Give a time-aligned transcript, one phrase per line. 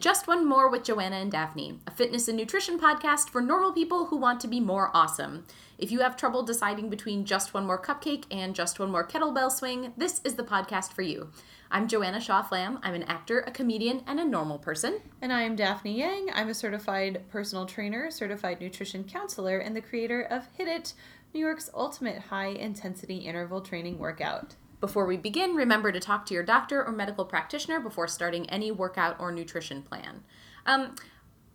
[0.00, 4.06] Just One More with Joanna and Daphne, a fitness and nutrition podcast for normal people
[4.06, 5.44] who want to be more awesome.
[5.76, 9.52] If you have trouble deciding between Just One More Cupcake and Just One More Kettlebell
[9.52, 11.28] Swing, this is the podcast for you.
[11.70, 12.78] I'm Joanna Shaw Flam.
[12.82, 15.02] I'm an actor, a comedian, and a normal person.
[15.20, 16.30] And I'm Daphne Yang.
[16.32, 20.94] I'm a certified personal trainer, certified nutrition counselor, and the creator of HIIT It,
[21.34, 24.54] New York's ultimate high intensity interval training workout.
[24.80, 28.70] Before we begin, remember to talk to your doctor or medical practitioner before starting any
[28.70, 30.24] workout or nutrition plan.
[30.64, 30.94] Um,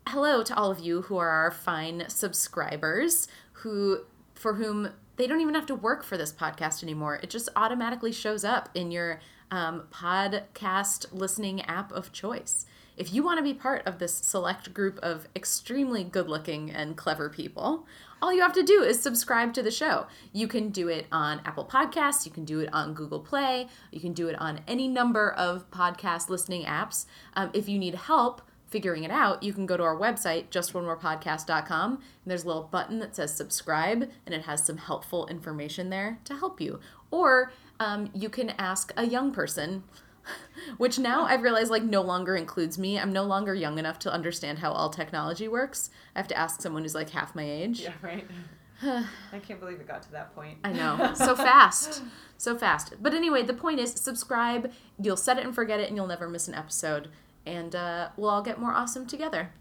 [0.08, 4.02] hello to all of you who are our fine subscribers who
[4.36, 7.20] for whom they don't even have to work for this podcast anymore.
[7.24, 12.68] It just automatically shows up in your um, podcast listening app of choice.
[12.98, 16.96] If you want to be part of this select group of extremely good looking and
[16.96, 17.88] clever people,
[18.22, 20.08] all you have to do is subscribe to the show.
[20.32, 24.00] You can do it on Apple Podcasts, you can do it on Google Play, you
[24.00, 27.06] can do it on any number of podcast listening apps.
[27.36, 31.92] Um, if you need help, figuring it out, you can go to our website, justonemorepodcast.com,
[31.92, 36.20] and there's a little button that says subscribe, and it has some helpful information there
[36.26, 36.80] to help you.
[37.12, 39.84] Or um, you can ask a young person
[40.78, 43.00] which now I've realized like no longer includes me.
[43.00, 45.90] I'm no longer young enough to understand how all technology works.
[46.16, 47.82] I have to ask someone who's like half my age.
[47.82, 48.26] Yeah, right.
[48.84, 50.58] I can't believe it got to that point.
[50.64, 51.14] I know.
[51.16, 52.04] So fast.
[52.38, 52.96] So fast.
[53.02, 54.72] But anyway, the point is subscribe.
[55.00, 57.10] You'll set it and forget it and you'll never miss an episode.
[57.46, 59.52] And uh, we'll all get more awesome together.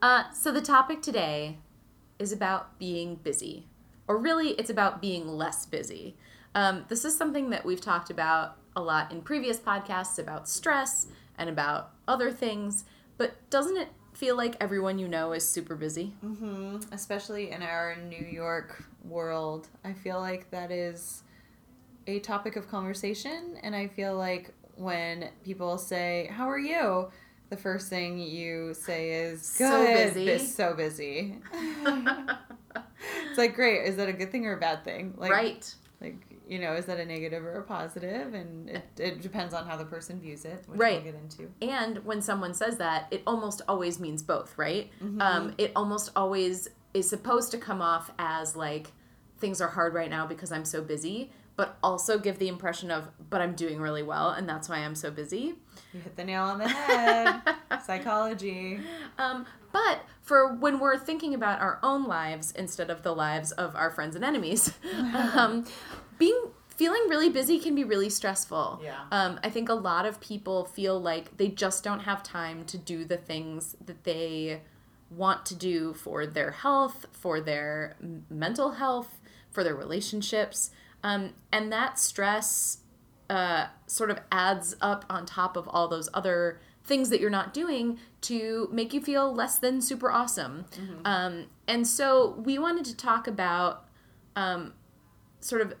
[0.00, 1.58] Uh, so the topic today
[2.18, 3.66] is about being busy.
[4.08, 6.16] Or really, it's about being less busy.
[6.54, 11.06] Um, this is something that we've talked about a lot in previous podcasts about stress
[11.38, 12.84] and about other things,
[13.18, 16.12] but doesn't it feel like everyone you know is super busy?
[16.24, 16.92] Mm-hmm.
[16.92, 19.68] Especially in our New York world.
[19.84, 21.22] I feel like that is
[22.06, 27.10] a topic of conversation, and I feel like when people say, How are you?
[27.50, 30.38] the first thing you say is so busy.
[30.38, 31.36] So busy.
[33.28, 33.84] it's like great.
[33.84, 35.14] Is that a good thing or a bad thing?
[35.16, 35.74] Like, right.
[36.00, 38.34] Like you know, is that a negative or a positive?
[38.34, 41.02] And it, it depends on how the person views it, which right.
[41.02, 41.48] we'll get into.
[41.62, 44.90] And when someone says that, it almost always means both, right?
[45.00, 45.22] Mm-hmm.
[45.22, 48.88] Um, it almost always is supposed to come off as like
[49.38, 53.08] things are hard right now because I'm so busy, but also give the impression of,
[53.30, 55.54] but I'm doing really well, and that's why I'm so busy.
[55.92, 57.42] You hit the nail on the head.
[57.86, 58.80] Psychology.
[59.18, 63.76] Um, but for when we're thinking about our own lives instead of the lives of
[63.76, 64.72] our friends and enemies,
[65.34, 65.64] um,
[66.20, 68.80] being feeling really busy can be really stressful.
[68.82, 69.00] Yeah.
[69.10, 72.78] Um, I think a lot of people feel like they just don't have time to
[72.78, 74.62] do the things that they
[75.10, 77.96] want to do for their health, for their
[78.30, 79.18] mental health,
[79.50, 80.70] for their relationships.
[81.02, 82.78] Um, and that stress
[83.28, 87.52] uh, sort of adds up on top of all those other things that you're not
[87.52, 90.64] doing to make you feel less than super awesome.
[90.72, 91.00] Mm-hmm.
[91.04, 93.84] Um, and so we wanted to talk about
[94.34, 94.72] um,
[95.40, 95.74] sort of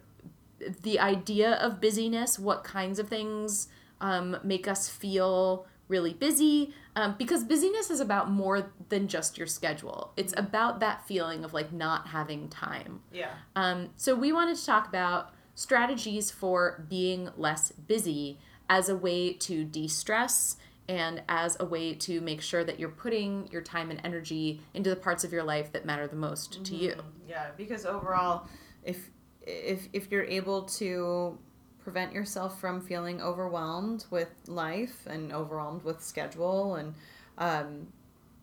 [0.82, 3.68] the idea of busyness, what kinds of things
[4.00, 9.46] um, make us feel really busy, um, because busyness is about more than just your
[9.46, 10.12] schedule.
[10.16, 13.00] It's about that feeling of like not having time.
[13.12, 13.32] Yeah.
[13.56, 18.38] Um, so we wanted to talk about strategies for being less busy
[18.68, 20.56] as a way to de-stress
[20.88, 24.90] and as a way to make sure that you're putting your time and energy into
[24.90, 26.62] the parts of your life that matter the most mm-hmm.
[26.64, 26.94] to you.
[27.28, 28.48] Yeah, because overall,
[28.84, 29.10] if
[29.46, 31.38] if if you're able to
[31.82, 36.94] prevent yourself from feeling overwhelmed with life and overwhelmed with schedule and
[37.38, 37.86] um,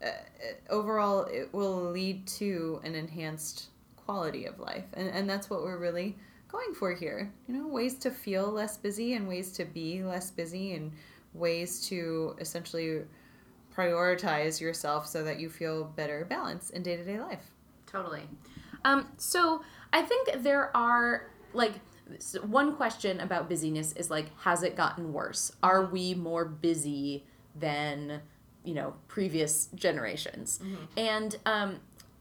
[0.03, 0.09] uh,
[0.69, 4.86] overall it will lead to an enhanced quality of life.
[4.94, 6.16] And, and that's what we're really
[6.52, 7.31] going for here.
[7.47, 10.91] You know ways to feel less busy and ways to be less busy and
[11.34, 13.02] ways to essentially
[13.75, 17.52] prioritize yourself so that you feel better balance in day-to-day life.
[17.86, 18.24] Totally.
[18.84, 19.62] Um, so
[19.94, 21.74] I think there are like
[22.42, 25.51] one question about busyness is like has it gotten worse?
[25.62, 27.25] Are we more busy
[27.56, 28.22] than
[28.63, 30.60] you know previous generations?
[30.63, 30.84] Mm-hmm.
[30.98, 31.80] And um,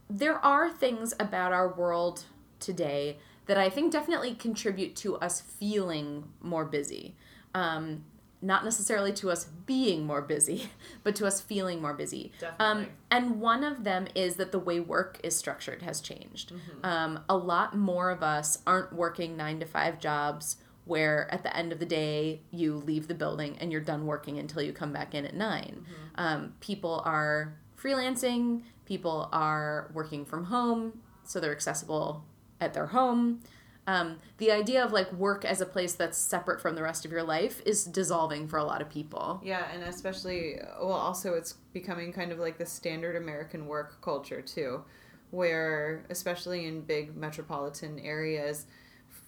[0.08, 2.24] there are things about our world
[2.60, 7.14] today that I think definitely contribute to us feeling more busy.
[7.54, 8.04] Um,
[8.42, 10.70] not necessarily to us being more busy,
[11.02, 12.32] but to us feeling more busy.
[12.40, 12.84] Definitely.
[12.84, 16.52] Um, and one of them is that the way work is structured has changed.
[16.52, 16.84] Mm-hmm.
[16.86, 21.56] Um, a lot more of us aren't working nine to five jobs where at the
[21.56, 24.92] end of the day you leave the building and you're done working until you come
[24.92, 25.92] back in at 9 Mm-hmm.
[26.14, 32.24] um, people are freelancing, people are working from home, so they're accessible
[32.60, 33.40] at their home.
[33.86, 37.12] Um, the idea of like work as a place that's separate from the rest of
[37.12, 39.40] your life is dissolving for a lot of people.
[39.44, 44.42] Yeah, and especially, well, also it's becoming kind of like the standard American work culture
[44.42, 44.82] too,
[45.30, 48.66] where, especially in big metropolitan areas,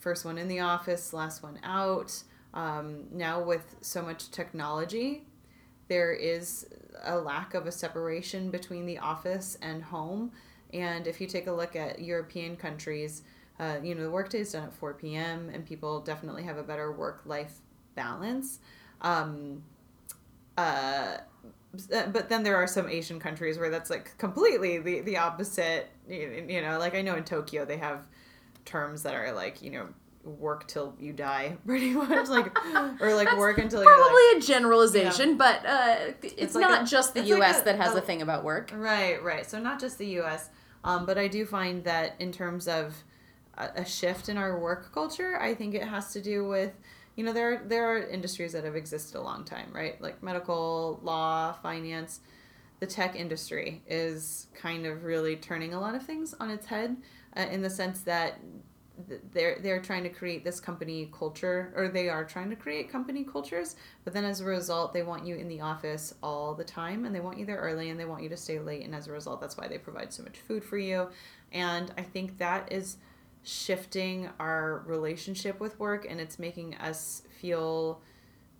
[0.00, 2.22] first one in the office, last one out.
[2.54, 5.26] Um, now, with so much technology,
[5.86, 6.66] there is
[7.04, 10.32] a lack of a separation between the office and home.
[10.72, 13.22] And if you take a look at European countries,
[13.58, 16.62] uh, you know, the workday is done at 4 p.m., and people definitely have a
[16.62, 17.54] better work life
[17.94, 18.58] balance.
[19.00, 19.62] Um,
[20.56, 21.18] uh,
[21.90, 25.88] but then there are some Asian countries where that's like completely the, the opposite.
[26.08, 28.06] You know, like I know in Tokyo they have
[28.64, 29.88] terms that are like, you know,
[30.24, 32.56] work till you die, pretty much, like,
[33.00, 36.90] or like work until you're Probably like, a generalization, but uh, it's, like not a-
[36.90, 37.60] just the it's like U.S.
[37.62, 38.70] a- that has a- a thing about work.
[38.74, 39.48] Right, right.
[39.48, 40.50] So not just the U.S.,
[40.84, 42.94] um, but I do find that in terms of
[43.58, 46.72] a, shift in our work culture, I think it has to do with
[47.16, 50.00] you know there are, there are industries that have existed a long time, right?
[50.00, 52.20] Like medical, law, finance.
[52.80, 56.96] The tech industry is kind of really turning a lot of things on its head,
[57.36, 58.38] uh, in the sense that
[59.32, 63.22] they're they're trying to create this company culture or they are trying to create company
[63.22, 67.04] cultures but then as a result they want you in the office all the time
[67.04, 69.06] and they want you there early and they want you to stay late and as
[69.06, 71.08] a result that's why they provide so much food for you
[71.52, 72.96] and i think that is
[73.48, 78.02] shifting our relationship with work and it's making us feel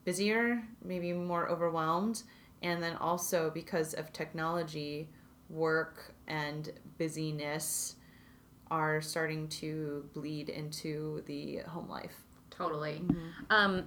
[0.04, 2.22] busier maybe more overwhelmed
[2.62, 5.08] and then also because of technology
[5.50, 7.96] work and busyness
[8.70, 12.24] are starting to bleed into the home life.
[12.50, 13.02] Totally.
[13.50, 13.86] Um,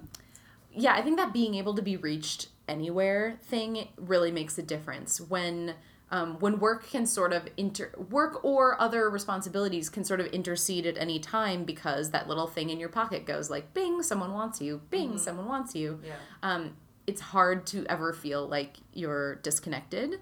[0.71, 5.19] yeah, I think that being able to be reached anywhere thing really makes a difference
[5.19, 5.73] when.
[6.11, 10.85] Um, when work can sort of inter work or other responsibilities can sort of intercede
[10.85, 14.59] at any time because that little thing in your pocket goes like bing someone wants
[14.61, 16.15] you bing someone wants you Yeah.
[16.43, 16.75] um,
[17.07, 20.19] it's hard to ever feel like you're disconnected.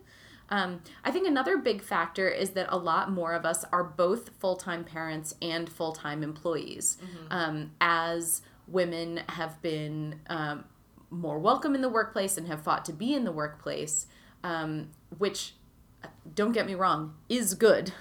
[0.51, 4.29] Um, I think another big factor is that a lot more of us are both
[4.39, 6.97] full time parents and full time employees.
[7.29, 10.65] Um, as women have been um,
[11.11, 14.07] more welcome in the workplace and have fought to be in the workplace,
[14.43, 15.53] um, which,
[16.35, 17.91] don't get me wrong, is good.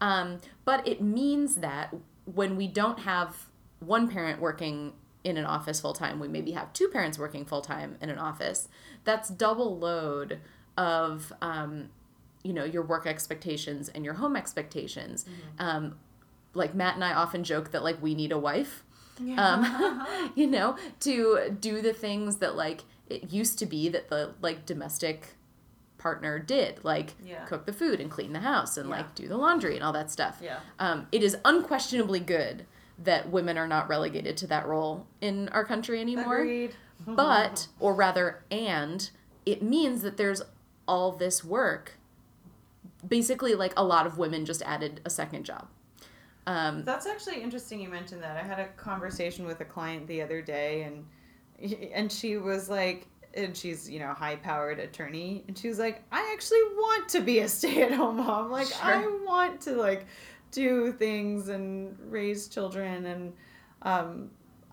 [0.00, 3.46] Um, but it means that when we don't have
[3.80, 4.92] one parent working
[5.24, 8.18] in an office full time, we maybe have two parents working full time in an
[8.18, 8.68] office.
[9.04, 10.40] That's double load
[10.76, 11.90] of, um,
[12.42, 15.24] you know, your work expectations and your home expectations.
[15.58, 15.96] Um,
[16.54, 18.84] like Matt and I often joke that like we need a wife,
[19.36, 24.34] um, you know, to do the things that like it used to be that the
[24.42, 25.34] like domestic
[25.98, 27.44] partner did, like Yeah.
[27.44, 28.96] cook the food and clean the house and Yeah.
[28.98, 30.38] like do the laundry and all that stuff.
[30.42, 30.60] Yeah.
[30.78, 32.66] Um, it is unquestionably good
[33.00, 36.38] that women are not relegated to that role in our country anymore.
[36.38, 36.74] Agreed.
[37.06, 39.10] But, or rather, and
[39.46, 40.42] it means that there's
[40.86, 41.94] all this work.
[43.06, 45.68] Basically, like a lot of women just added a second job.
[46.46, 48.36] Um, That's actually interesting you mentioned that.
[48.36, 51.04] I had a conversation with a client the other day and
[51.92, 53.06] and she was like
[53.38, 57.20] and she's, you know, high powered attorney and she was like, I actually want to
[57.20, 58.50] be a stay at home mom.
[58.50, 60.06] Like I want to like
[60.50, 63.32] do things and raise children and
[63.82, 64.30] um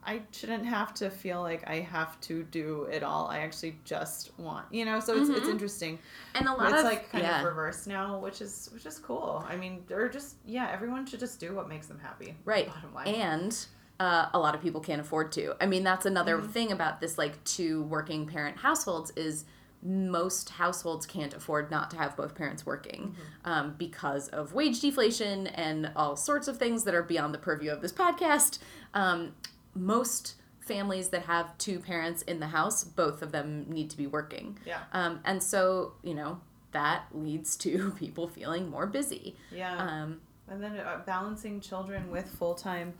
[0.07, 3.25] I shouldn't have to feel like I have to do it all.
[3.27, 4.99] I actually just want, you know.
[4.99, 5.51] So it's it's Mhm.
[5.51, 5.99] interesting.
[6.35, 7.39] and a lot it's of like kind yeah.
[7.39, 9.43] of reversed now, which is which is cool.
[9.49, 12.35] I mean, or just yeah, everyone should just do what makes them happy.
[12.45, 12.67] Right.
[12.67, 13.07] Bottom line.
[13.07, 13.65] And
[13.99, 15.55] uh, a lot of people can't afford to.
[15.61, 16.51] I mean, that's another Mm-hmm.
[16.51, 19.45] thing about this like two working parent households is
[19.81, 23.51] most households can't afford not to have both parents working Mm-hmm.
[23.51, 27.71] um, because of wage deflation and all sorts of things that are beyond the purview
[27.71, 28.59] of this podcast.
[28.93, 29.33] Um,
[29.75, 34.07] most families that have two parents in the house, both of them need to be
[34.07, 34.57] working.
[34.65, 39.35] yeah, Um, and so, you know, that leads to people feeling more busy.
[39.51, 39.77] yeah.
[39.77, 42.93] Um, and then uh, balancing children with full time.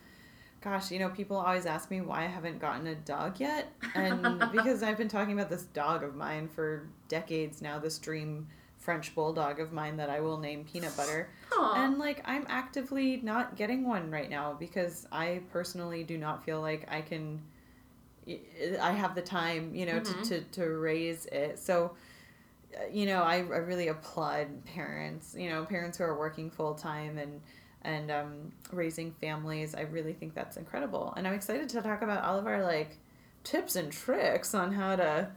[0.65, 4.39] Gosh, you know, people always ask me why I haven't gotten a dog yet, and
[4.51, 7.77] because I've been talking about this dog of mine for decades now.
[7.77, 8.48] This dream
[8.79, 11.29] French bulldog of mine that I will name Peanut Butter.
[11.55, 11.84] aw.
[11.86, 16.62] And like I'm actively not getting one right now because I personally do not feel
[16.62, 17.41] like I can
[18.81, 20.24] I have the time, you know, Mhm.
[20.24, 21.60] to, to, to raise it.
[21.60, 21.95] So
[22.75, 26.74] uh, you know, I, I really applaud parents, you know, parents who are working full
[26.74, 27.39] time and
[27.86, 29.75] and um, raising families.
[29.75, 31.13] I really think that's incredible.
[31.15, 32.98] And I'm excited to talk about all of our like
[33.44, 35.30] tips and tricks on how to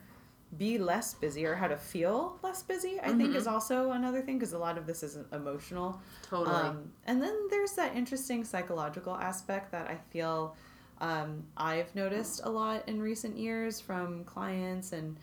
[0.57, 4.39] be less busy or how to feel less busy i think is also another thing
[4.39, 6.57] because a lot of this is emotional Totally.
[6.57, 10.57] um, and then there's that interesting psychological aspect that i feel
[11.03, 15.19] um, i've noticed a lot in recent years from clients and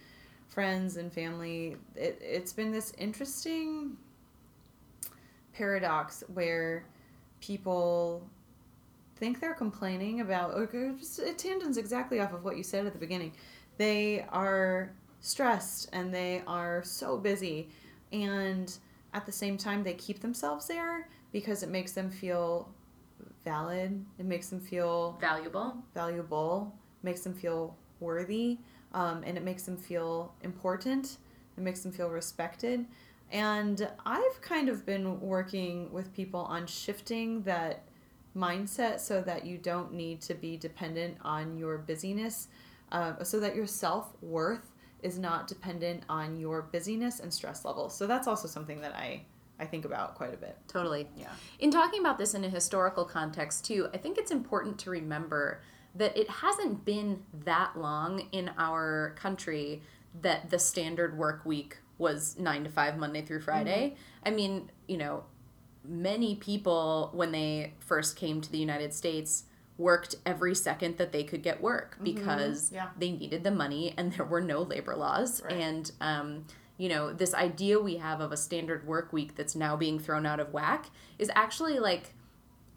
[0.48, 3.98] friends and family it, it's been this interesting
[5.53, 6.86] paradox where
[7.45, 8.27] people
[9.17, 10.55] think they're complaining about
[10.97, 13.31] just- it tangents exactly off of what you said at the beginning
[13.77, 17.69] they are stressed and they are so busy
[18.11, 18.77] and
[19.13, 22.69] at the same time they keep themselves there because it makes them feel
[23.43, 25.75] valid it makes them feel Valuable.
[25.93, 26.73] valuable
[27.03, 28.57] makes them feel worthy
[28.93, 31.17] um, and it makes them feel important
[31.57, 32.85] it makes them feel respected
[33.32, 37.84] and i've kind of been working with people on shifting that
[38.36, 42.48] mindset so that you don't need to be dependent on your busyness
[42.91, 48.05] uh, so that your self-worth is not dependent on your busyness and stress levels so
[48.05, 49.22] that's also something that i
[49.60, 50.58] i think about quite a bit.
[50.67, 51.08] Totally.
[51.15, 51.32] yeah.
[51.60, 55.62] In talking about this in a historical context, too, I think it's important to remember
[55.96, 59.82] that it hasn't been that long in our country
[60.22, 63.95] that the standard work week was nine to five, Monday through Friday.
[64.25, 65.23] I mean, you know,
[65.83, 69.43] many people, when they first came to the United States,
[69.77, 72.89] worked every second that they could get work because Yeah.
[72.97, 75.41] they needed the money and there were no labor laws.
[75.43, 75.53] Right.
[75.53, 76.45] And, um,
[76.77, 80.25] you know, this idea we have of a standard work week that's now being thrown
[80.25, 80.87] out of whack
[81.19, 82.13] is actually like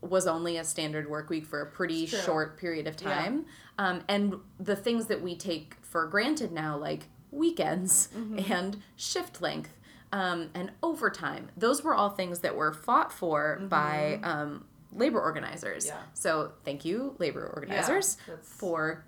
[0.01, 3.15] was only a standard work week for a pretty short period of Yeah.
[3.15, 3.47] time.
[3.79, 8.53] Um, and the things that we take for granted now, like weekends Mm-hmm.
[8.53, 9.71] and shift length
[10.13, 15.87] um, and overtime, those were all things that were fought for by um, labor organizers.
[15.87, 15.97] Mm-hmm.
[15.99, 16.03] Yeah.
[16.15, 19.05] So thank you, labor organizers, that's- for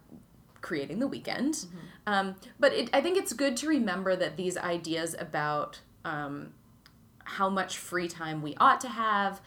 [0.60, 1.54] creating the weekend.
[1.54, 1.76] Mm-hmm.
[2.06, 6.52] Um, but it, I think it's good to remember that these ideas about um,
[7.24, 9.40] how much free time we ought to have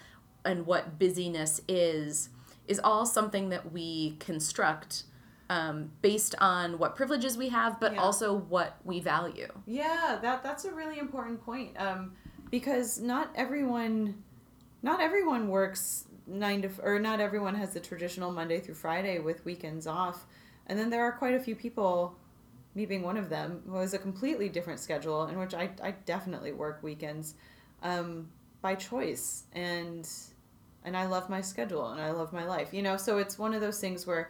[0.44, 2.30] and what busyness is
[2.68, 5.04] is all something that we construct
[5.50, 8.02] um, based on what privileges we have, but Yeah.
[8.02, 9.48] also what we value.
[9.66, 11.72] Yeah, that that's a really important point.
[11.78, 12.14] Um,
[12.50, 14.24] because not everyone,
[14.82, 19.44] not everyone works nine to or not everyone has the traditional Monday through Friday with
[19.46, 20.26] weekends off,
[20.68, 22.16] and then there are quite a few people,
[22.76, 25.92] me being one of them, who has a completely different schedule in which I I
[26.06, 27.36] definitely work weekends,
[27.82, 28.30] um,
[28.62, 30.10] by choice and
[30.86, 32.74] and I love my schedule and I love my life.
[32.74, 34.30] You know, so it's one of those things where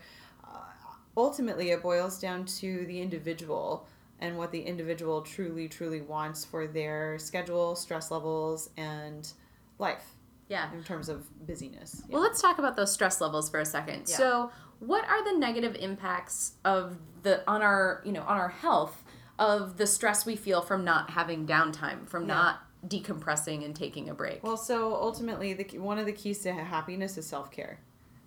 [1.15, 3.87] ultimately it boils down to the individual
[4.19, 9.31] and what the individual truly truly wants for their schedule, stress levels and
[9.79, 10.15] life
[10.47, 10.71] Yeah.
[10.73, 12.03] in terms of busyness.
[12.09, 14.07] Well, let's talk about those stress levels for a second.
[14.07, 14.17] Yeah.
[14.17, 19.03] So, what are the negative impacts of the on our, you know, on our health
[19.39, 22.35] of the stress we feel from not having downtime, from Yeah.
[22.35, 24.43] not decompressing and taking a break?
[24.43, 27.79] Well, so ultimately, the, one of the keys to happiness is self care.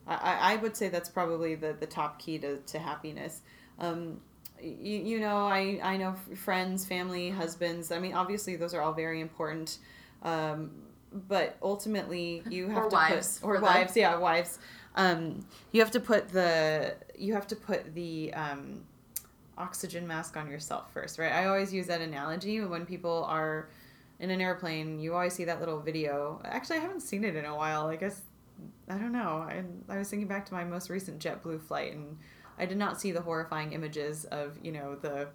[0.07, 3.41] I, I would say that's probably the, the top key to, to happiness.
[3.79, 4.21] Um,
[4.63, 7.91] you, you know, I, I know friends, family, husbands.
[7.93, 9.79] I mean, obviously, those are all very important.
[10.23, 10.71] Um,
[11.29, 14.59] but ultimately, you have Or to wives, put, or wives, yeah, wives.
[14.95, 18.85] Um, you have to put the you have to put the um,
[19.59, 21.33] oxygen mask on yourself first, right?
[21.33, 23.69] I always use that analogy when people are
[24.21, 24.99] in an airplane.
[24.99, 26.41] You always see that little video.
[26.45, 27.87] Actually, I haven't seen it in a while.
[27.87, 28.23] I guess
[28.89, 29.39] I don't know.
[29.49, 32.17] I, I was thinking back to my most recent JetBlue flight, and
[32.59, 35.29] I did not see the horrifying images of you know the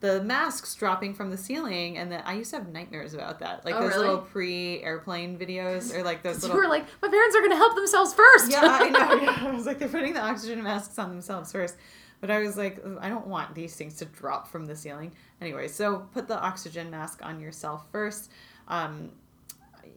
[0.00, 3.64] the masks dropping from the ceiling, and that I used to have nightmares about that,
[3.64, 4.06] like Oh, those really?
[4.08, 7.56] little pre-airplane videos, or like those you little were like, my parents are going to
[7.56, 8.50] help themselves first.
[8.50, 9.12] yeah, I know.
[9.22, 9.48] Yeah.
[9.48, 11.76] I was like, they're putting the oxygen masks on themselves first.
[12.20, 15.12] But I was like, I don't want these things to drop from the ceiling.
[15.40, 18.30] Anyway, so put the oxygen mask on yourself first.
[18.68, 19.10] Um,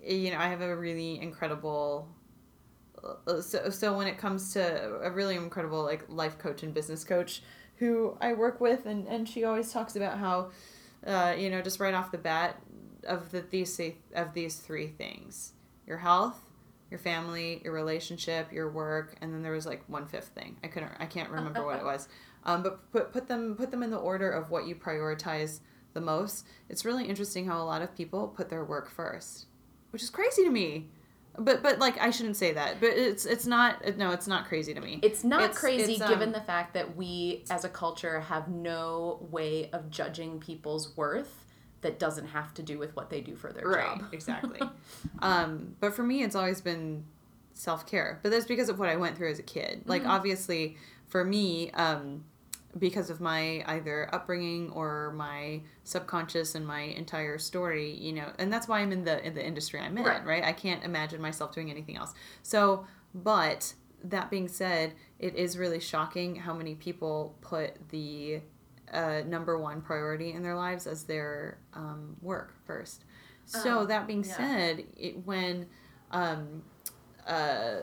[0.03, 2.07] you know, I have a really incredible.
[3.41, 7.41] So, so when it comes to a really incredible like life coach and business coach
[7.77, 10.51] who I work with, and, and she always talks about how,
[11.05, 12.61] uh, you know, just right off the bat,
[13.05, 13.79] of the these
[14.15, 15.53] of these three things:
[15.85, 16.39] your health,
[16.89, 20.57] your family, your relationship, your work, and then there was like one fifth thing.
[20.63, 22.07] I couldn't, I can't remember what it was.
[22.43, 25.59] Um, but put put them put them in the order of what you prioritize
[25.93, 26.45] the most.
[26.69, 29.47] It's really interesting how a lot of people put their work first,
[29.91, 30.89] which is crazy to me.
[31.37, 32.79] But but like I shouldn't say that.
[32.79, 34.99] But it's it's not no it's not crazy to me.
[35.03, 38.47] It's not It's- crazy it's, um, given the fact that we as a culture have
[38.47, 41.45] no way of judging people's worth
[41.81, 44.09] that doesn't have to do with what they do for their right job.
[44.13, 44.59] exactly.
[45.19, 47.05] um, but for me, it's always been
[47.53, 48.19] self care.
[48.23, 49.83] But that's because of what I went through as a kid.
[49.85, 50.11] Like Mm-hmm.
[50.11, 50.77] obviously
[51.07, 51.71] for me.
[51.71, 52.23] Um,
[52.77, 58.51] because of my either upbringing or my subconscious and my entire story, you know, and
[58.51, 60.25] that's why I'm in the in the industry I'm in, Right.
[60.25, 60.43] right?
[60.43, 62.13] I can't imagine myself doing anything else.
[62.43, 68.41] So, but that being said, it is really shocking how many people put the
[68.91, 73.05] uh, number one priority in their lives as their um, work first.
[73.45, 74.35] So Oh, that being yeah.
[74.37, 75.67] said, it, when
[76.11, 76.61] um,
[77.25, 77.81] uh,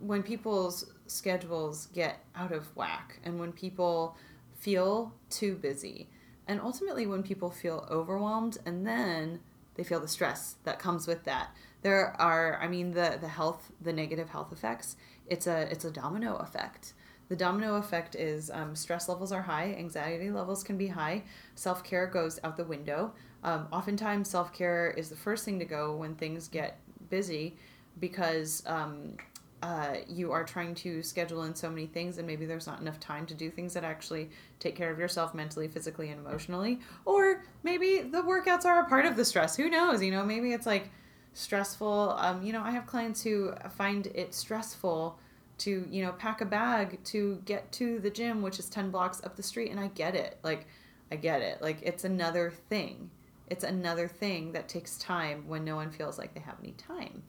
[0.00, 4.16] when people's schedules get out of whack and when people
[4.58, 6.08] feel too busy.
[6.46, 9.40] And ultimately when people feel overwhelmed and then
[9.74, 11.50] they feel the stress that comes with that.
[11.82, 14.96] There are i mean the the health the negative health effects
[15.26, 16.94] it's a it's a domino effect.
[17.28, 21.24] The domino effect is um, stress levels are high anxiety levels can be high
[21.54, 23.12] self-care goes out the window.
[23.44, 26.78] Um, oftentimes self-care is the first thing to go when things get
[27.10, 27.56] busy
[28.00, 29.16] because um,
[29.62, 33.00] uh, you are trying to schedule in so many things and maybe there's not enough
[33.00, 36.78] time to do things that actually take care of yourself mentally physically and emotionally.
[37.04, 39.56] Or maybe the workouts are a part of the stress.
[39.56, 40.02] Who knows?
[40.02, 40.90] You know maybe it's like
[41.34, 42.14] stressful.
[42.18, 45.18] Um, you know i have clients who find it stressful
[45.58, 49.20] to you know pack a bag to get to the gym which is 10 blocks
[49.24, 50.38] up the street and i get it.
[50.44, 50.66] Like
[51.10, 51.60] i get it.
[51.60, 53.10] Like it's another thing.
[53.48, 57.24] It's another thing that takes time when no one feels like they have any time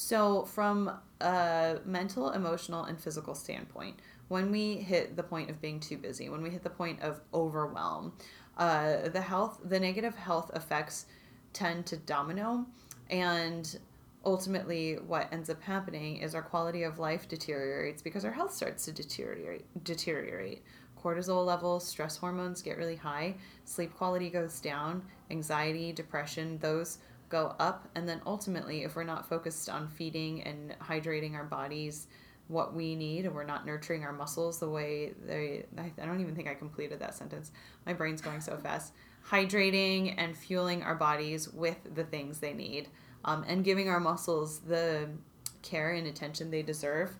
[0.00, 5.80] so, from a mental, emotional, and physical standpoint, when we hit the point of being
[5.80, 8.12] too busy, when we hit the point of overwhelm,
[8.58, 11.06] uh, the health, the negative health effects
[11.52, 12.64] tend to domino,
[13.10, 13.76] and
[14.24, 18.84] ultimately, what ends up happening is our quality of life deteriorates because our health starts
[18.84, 19.64] to deteriorate.
[19.82, 20.62] Deteriorate.
[20.96, 25.02] Cortisol levels, stress hormones get really high, sleep quality goes down,
[25.32, 27.88] anxiety, depression, those go up.
[27.94, 32.06] And then ultimately if we're not focused on feeding and hydrating our bodies
[32.48, 36.34] what we need and we're not nurturing our muscles the way they I, don't even
[36.34, 37.52] think i completed that sentence.
[37.86, 38.94] My brain's going so fast.
[39.28, 42.88] Hydrating and fueling our bodies with the things they need
[43.24, 45.10] um, and giving our muscles the
[45.60, 47.14] care and attention they deserve.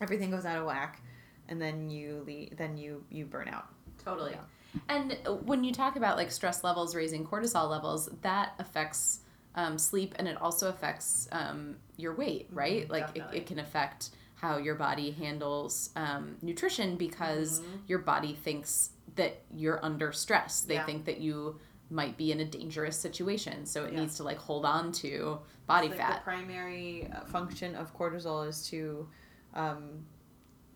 [0.00, 1.02] Everything goes out of whack
[1.48, 3.66] and then you le- then you you burn out.
[4.02, 4.32] Totally.
[4.32, 4.40] Yeah.
[4.88, 9.20] And when you talk about like stress levels raising cortisol levels, that affects
[9.56, 12.88] um, sleep and it also affects um, your weight, right?
[12.90, 18.90] like it, it can affect how your body handles um, nutrition because your body thinks
[19.14, 20.60] that you're under stress.
[20.60, 20.84] They Yeah.
[20.84, 23.64] think that you might be in a dangerous situation.
[23.64, 24.00] So it Yeah.
[24.00, 26.16] needs to like hold on to body like fat.
[26.18, 29.08] The primary uh, function of cortisol is to
[29.54, 30.04] um,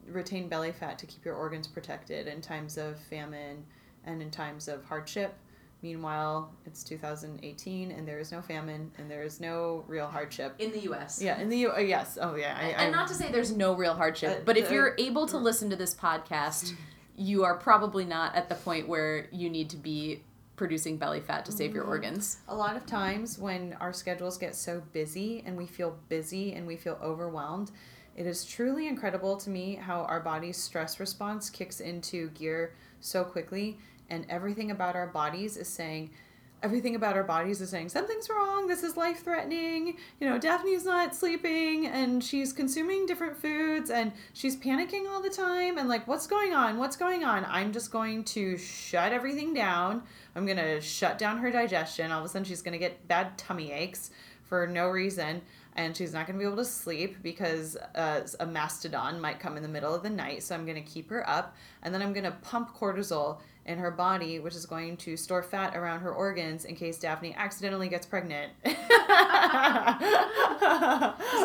[0.07, 3.67] retain belly fat to keep your organs protected in times of famine
[4.05, 5.35] and in times of hardship.
[5.83, 10.55] Meanwhile, it's 2018 and there is no famine and there is no real hardship.
[10.59, 11.21] in the US.
[11.23, 11.73] Yeah, in the U.
[11.73, 12.19] Uh, yes.
[12.21, 12.57] Oh, yeah.
[12.61, 14.95] I, and I, not to say there's no real hardship, Uh, but if the- you're
[14.99, 16.75] able to listen to this podcast,
[17.17, 20.23] you are probably not at the point where you need to be
[20.57, 21.93] producing belly fat to save your Mm-hmm.
[21.93, 22.39] organs.
[22.49, 26.67] A lot of times when our schedules get so busy and we feel busy and
[26.67, 27.71] we feel overwhelmed,
[28.17, 33.25] it is truly incredible to me how our body's stress response kicks into gear so
[33.25, 33.79] quickly
[34.11, 36.11] and everything about our bodies is saying
[36.63, 40.85] everything about our bodies is saying something's wrong this is life threatening you know daphne's
[40.85, 46.07] not sleeping and she's consuming different foods and she's panicking all the time and like
[46.07, 46.79] what's going on?
[46.79, 47.45] What's going on?
[47.49, 50.03] I'm just going to shut everything down.
[50.35, 52.13] I'm going to shut down her digestion.
[52.13, 54.11] All of a sudden she's going to get bad tummy aches
[54.45, 55.43] for no reason
[55.77, 59.57] and she's not going to be able to sleep because uh, a mastodon might come
[59.57, 62.03] in the middle of the night so i'm going to keep her up and then
[62.03, 63.39] i'm going to pump cortisol
[63.71, 67.35] in her body which is going to store fat around her organs in case daphne
[67.37, 68.77] accidentally gets pregnant Just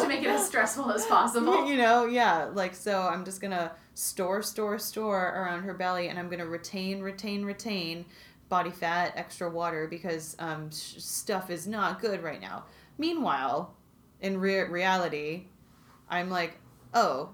[0.01, 1.67] to make it as stressful as possible.
[1.69, 6.19] you know yeah like so i'm just gonna store store store around her belly and
[6.19, 8.05] i'm gonna retain retain retain
[8.49, 12.63] body fat extra water because um, sh- stuff is not good right now
[12.97, 13.73] meanwhile
[14.21, 15.45] in re- reality
[16.09, 16.57] i'm like
[16.93, 17.29] oh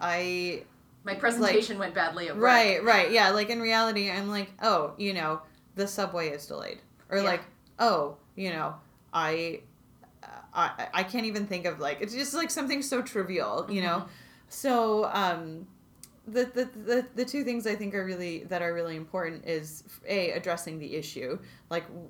[0.00, 0.62] i
[1.04, 2.44] My presentation went badly at work.
[2.44, 3.10] Right, right.
[3.10, 5.42] Yeah, like in reality, I'm like, oh, you know,
[5.74, 6.78] the subway is delayed.
[7.10, 7.24] Or Yeah.
[7.24, 7.42] like,
[7.78, 8.74] oh, you know,
[9.12, 9.60] I
[10.54, 14.06] I I can't even think of like it's just like something so trivial, you know.
[14.48, 15.66] So, um
[16.26, 19.84] the, the, the, the two things I think are really that are really important is
[20.08, 21.38] a addressing the issue,
[21.68, 22.08] like w-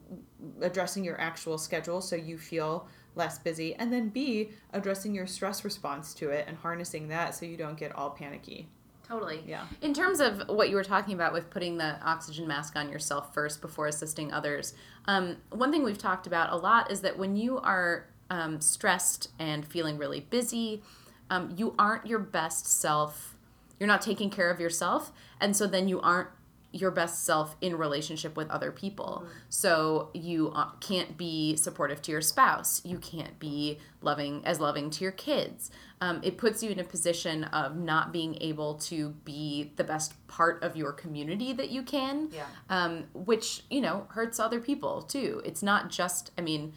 [0.61, 5.65] addressing your actual schedule so you feel less busy, and then b addressing your stress
[5.65, 8.69] response to it and harnessing that so you don't get all panicky.
[9.15, 9.45] Totally.
[9.47, 9.67] Yeah.
[9.81, 13.33] In terms of what you were talking about with putting the oxygen mask on yourself
[13.33, 14.75] first before assisting others,
[15.07, 19.29] um, one thing we've talked about a lot is that when you are um, stressed
[19.39, 20.83] and feeling really busy,
[21.31, 23.37] um, you aren't your best self
[23.79, 26.29] you're not taking care of yourself and so then you aren't
[26.75, 29.23] your best self in relationship with other people.
[29.23, 29.39] Mm-hmm.
[29.49, 32.83] So you uh, can't be supportive to your spouse.
[32.85, 35.71] You can't be loving as loving to your kids.
[36.01, 40.15] Um, it puts you in a position of not being able to be the best
[40.27, 42.31] part of your community that you can.
[42.33, 42.47] Yeah.
[42.69, 45.41] Um, which you know hurts other people too.
[45.45, 46.33] It's not just.
[46.37, 46.73] I mean,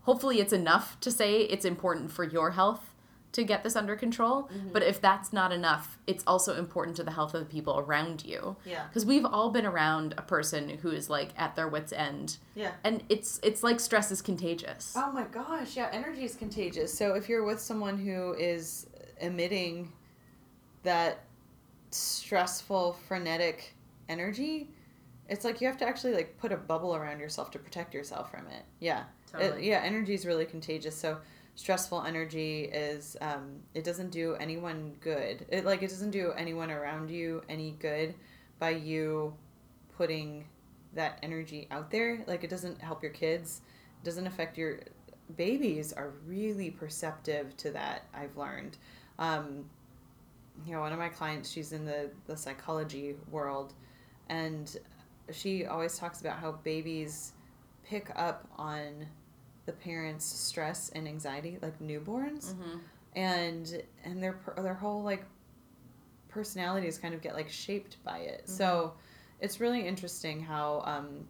[0.00, 2.95] hopefully it's enough to say it's important for your health
[3.36, 4.44] to get this under control.
[4.44, 4.68] Mm-hmm.
[4.72, 8.24] But if that's not enough, it's also important to the health of the people around
[8.24, 8.56] you.
[8.64, 8.86] Yeah.
[8.86, 12.38] Because we've all been around a person who is like at their wits' end.
[12.54, 12.72] Yeah.
[12.82, 14.94] And it's it's like stress is contagious.
[14.96, 16.96] Oh my gosh, yeah, energy is contagious.
[16.96, 18.86] So if you're with someone who is
[19.20, 19.92] emitting
[20.82, 21.24] that
[21.90, 23.74] stressful, frenetic
[24.08, 24.70] energy,
[25.28, 28.30] it's like you have to actually like put a bubble around yourself to protect yourself
[28.30, 28.64] from it.
[28.80, 29.04] Yeah.
[29.30, 29.64] Totally.
[29.64, 30.96] It, yeah, energy is really contagious.
[30.96, 31.18] So
[31.56, 35.46] stressful energy is um, it doesn't do anyone good.
[35.48, 38.14] It like it doesn't do anyone around you any good
[38.58, 39.34] by you
[39.96, 40.44] putting
[40.94, 42.22] that energy out there.
[42.26, 43.62] Like it doesn't help your kids.
[44.02, 44.80] It doesn't affect your
[45.36, 48.04] babies are really perceptive to that.
[48.14, 48.76] I've learned.
[49.18, 49.64] Um,
[50.64, 53.72] you know, one of my clients, she's in the the psychology world,
[54.28, 54.76] and
[55.32, 57.32] she always talks about how babies
[57.82, 59.06] pick up on
[59.66, 62.78] the parents' stress and anxiety, like newborns, mm-hmm.
[63.14, 65.24] and and their their whole like
[66.28, 68.42] personalities kind of get like shaped by it.
[68.44, 68.52] Mm-hmm.
[68.52, 68.94] So
[69.40, 71.26] it's really interesting how um,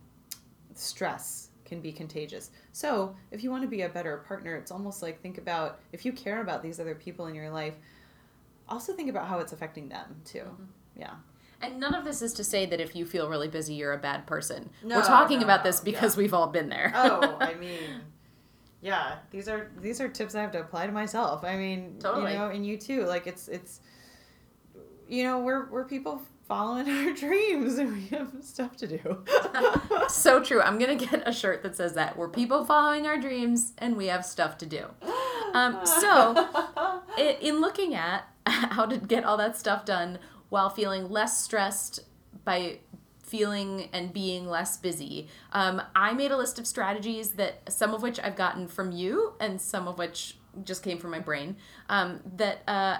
[0.75, 2.51] stress can be contagious.
[2.73, 6.05] So if you want to be a better partner, it's almost like think about if
[6.05, 7.75] you care about these other people in your life,
[8.69, 10.41] also think about how it's affecting them too.
[10.41, 11.01] Mm-hmm.
[11.01, 11.15] Yeah.
[11.63, 13.99] And none of this is to say that if you feel really busy, you're a
[13.99, 14.71] bad person.
[14.85, 16.23] No, We're talking no, about this because yeah.
[16.23, 16.93] we've all been there.
[16.95, 18.03] oh, I mean,
[18.81, 21.45] yeah, these are these are tips I have to apply to myself.
[21.45, 22.33] I mean, totally.
[22.33, 23.05] you know, and you too.
[23.05, 23.81] Like it's it's
[25.09, 29.25] you know, we're we're people following our dreams and we have stuff to do.
[30.09, 30.61] so true.
[30.61, 32.17] I'm going to get a shirt that says that.
[32.17, 34.87] We're people following our dreams and we have stuff to do.
[35.55, 41.43] Um, so, in looking at how to get all that stuff done while feeling less
[41.43, 42.01] stressed
[42.45, 42.79] by
[43.27, 45.29] feeling and being less busy.
[45.53, 49.35] Um, I made a list of strategies that some of which I've gotten from you
[49.41, 51.57] and some of which just came from my brain
[51.89, 52.99] um, that uh,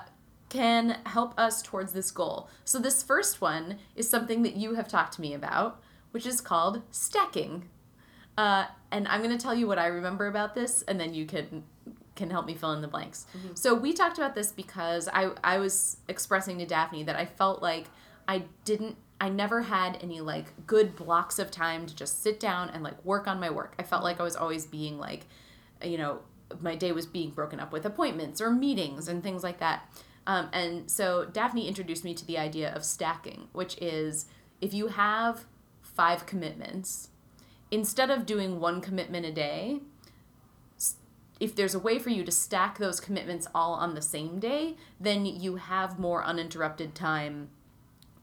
[0.49, 2.49] can help us towards this goal.
[2.65, 6.41] So, this first one is something that you have talked to me about, which is
[6.41, 7.69] called stacking.
[8.37, 11.25] Uh, and I'm going to tell you what I remember about this, and then you
[11.25, 11.65] can
[12.17, 13.27] can help me fill in the blanks.
[13.37, 13.55] Mm-hmm.
[13.55, 17.63] So we talked about this because I I was expressing to Daphne that I felt
[17.63, 17.87] like
[18.29, 22.71] I didn't I never had any like good blocks of time to just sit down
[22.71, 23.75] and like work on my work.
[23.79, 25.27] I felt like I was always being like,
[25.83, 26.21] you know,
[26.61, 29.89] my day was being broken up with appointments or meetings and things like that.
[30.27, 34.27] Um, and so Daphne introduced me to the idea of stacking, which is
[34.61, 35.45] if you have
[35.81, 37.11] five commitments,
[37.71, 39.81] instead of doing one commitment a day,
[41.39, 44.77] if there's a way for you to stack those commitments all on the same day,
[44.99, 47.51] then you have more uninterrupted time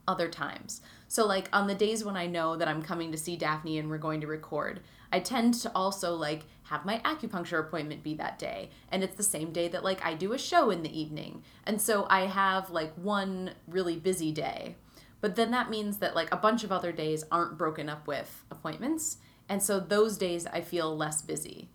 [0.06, 0.80] other times.
[1.08, 3.88] So, like on the days when I know that I'm coming to see Daphne and
[3.88, 4.80] we're going to record,
[5.12, 8.70] I tend to also like have my acupuncture appointment be that day.
[8.90, 11.42] And it's the same day that like I do a show in the evening.
[11.64, 14.76] And so I have like one really busy day.
[15.20, 18.44] But then that means that like a bunch of other days aren't broken up with
[18.50, 19.18] appointments.
[19.48, 21.68] And so those days I feel less busy.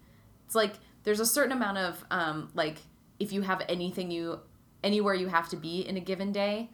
[0.46, 2.78] It's like there's a certain amount of um, like
[3.20, 4.40] if you have anything you
[4.84, 6.70] anywhere you have to be in a given day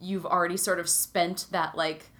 [0.00, 2.10] you've already sort of spent that like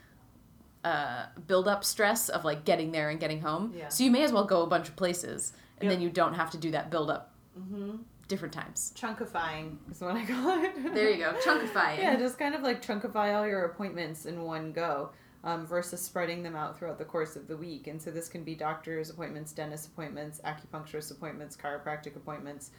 [0.85, 3.73] uh, build up stress of like getting there and getting home.
[3.77, 3.89] Yeah.
[3.89, 5.93] So you may as well go a bunch of places and yep.
[5.93, 7.97] then you don't have to do that build up mm-hmm.
[8.29, 8.93] different times.
[8.97, 10.73] Chunkifying is what I call it.
[10.95, 11.99] there you go, chunkifying.
[11.99, 15.11] Yeah, just kind of like chunkify all your appointments in one go.
[15.45, 17.89] Um, versus spreading them out throughout the course of the week.
[17.89, 22.71] And so this can be doctor's appointments, dentist appointments, acupuncturist appointments, chiropractic appointments,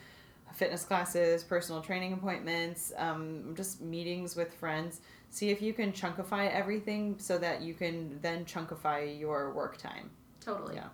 [0.54, 5.02] fitness classes, personal training appointments, um, just meetings with friends.
[5.30, 10.12] See if you can chunkify everything so that you can then chunkify your work time.
[10.40, 10.76] Totally.
[10.76, 10.90] Yeah.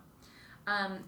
[0.67, 1.03] Um,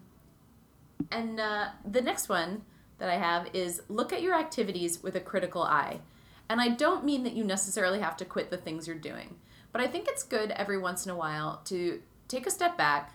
[1.11, 2.63] and uh, the next one
[2.97, 6.01] that I have is look at your activities with a critical eye.
[6.49, 9.37] And I don't mean that you necessarily have to quit the things you're doing,
[9.71, 13.13] but I think it's good every once in a while to take a step back,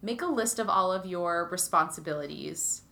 [0.00, 2.82] make a list of all of your responsibilities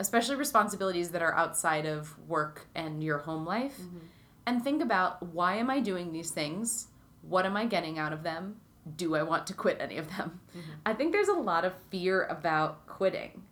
[0.00, 3.98] especially responsibilities that are outside of work and your home life, mm-hmm.
[4.46, 6.88] and think about why am I doing these things?
[7.22, 8.56] What am I getting out of them?
[8.96, 10.40] Do I want to quit any of them?
[10.50, 10.70] Mm-hmm.
[10.86, 13.42] I think there's a lot of fear about quitting.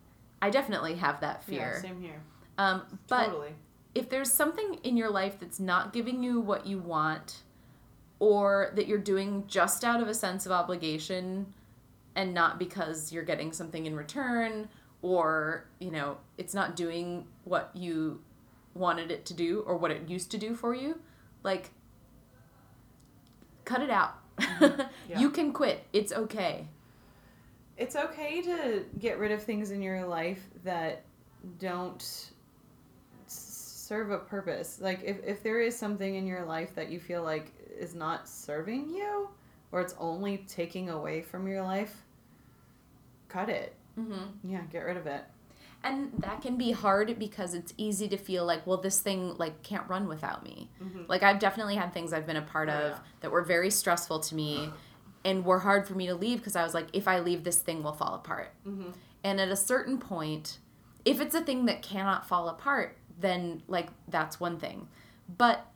[0.41, 1.73] I definitely have that fear.
[1.75, 2.21] Yeah, same here.
[2.57, 3.53] Um, but totally.
[3.93, 7.43] if there's something in your life that's not giving you what you want
[8.19, 11.53] or that you're doing just out of a sense of obligation
[12.15, 14.67] and not because you're getting something in return
[15.07, 18.19] or you know it's not doing what you
[18.73, 20.99] wanted it to do or what it used to do for you
[21.43, 21.71] like
[23.65, 24.81] cut it out mm-hmm.
[25.09, 25.19] Yeah.
[25.19, 26.67] you can quit it's okay
[27.77, 31.03] It's okay to get rid of things in your life that
[31.59, 32.03] don't
[33.27, 34.79] serve a purpose.
[34.81, 38.27] Like if, if there is something in your life that you feel like is not
[38.27, 39.29] serving you
[39.71, 42.03] or it's only taking away from your life,
[43.29, 43.75] cut it.
[43.97, 44.23] Mm-hmm.
[44.43, 45.23] Yeah, get rid of it.
[45.83, 49.61] and that can be hard because it's easy to feel like well this thing like
[49.63, 50.69] can't run without me
[51.07, 52.97] like i've definitely had things i've been a part Oh, of yeah.
[53.21, 54.69] that were very stressful to me
[55.25, 57.59] and were hard for me to leave because i was like if i leave this
[57.59, 58.93] thing will fall apart Mhm.
[59.23, 60.57] and at a certain point
[61.05, 64.87] if it's a thing that cannot fall apart then like that's one thing
[65.37, 65.67] but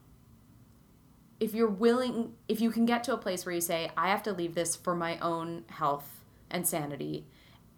[1.39, 4.23] if you're willing if you can get to a place where you say i have
[4.23, 7.25] to leave this for my own health and sanity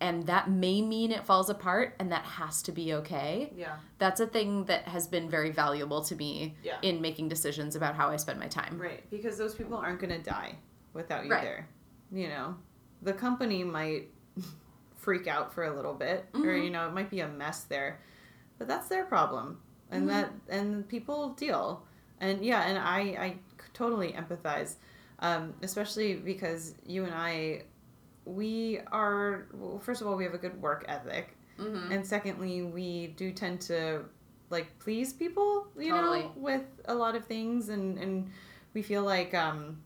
[0.02, 3.78] and that may mean it falls apart and that has to be okay Yeah.
[4.00, 6.78] that's a thing that has been very valuable to me Yeah.
[6.82, 10.10] in making decisions about how i spend my time Right, because those people aren't going
[10.12, 10.56] to die
[10.94, 11.42] without you Right.
[11.44, 11.68] there.
[12.12, 12.56] You know,
[13.02, 14.10] the company might
[14.96, 16.64] freak out for a little bit, or Mhm.
[16.66, 18.00] you know, it might be a mess there,
[18.58, 19.60] but that's their problem,
[19.92, 20.08] and Mhm.
[20.10, 21.84] that and people deal,
[22.20, 23.38] and yeah, and I I
[23.74, 24.76] totally empathize,
[25.20, 27.64] um, especially because you and I,
[28.26, 31.92] we are well, first of all we have a good work ethic, mm-hmm.
[31.92, 34.04] and secondly we do tend to
[34.50, 36.22] like please people you Totally.
[36.22, 38.30] know with a lot of things and and
[38.74, 39.78] we feel like um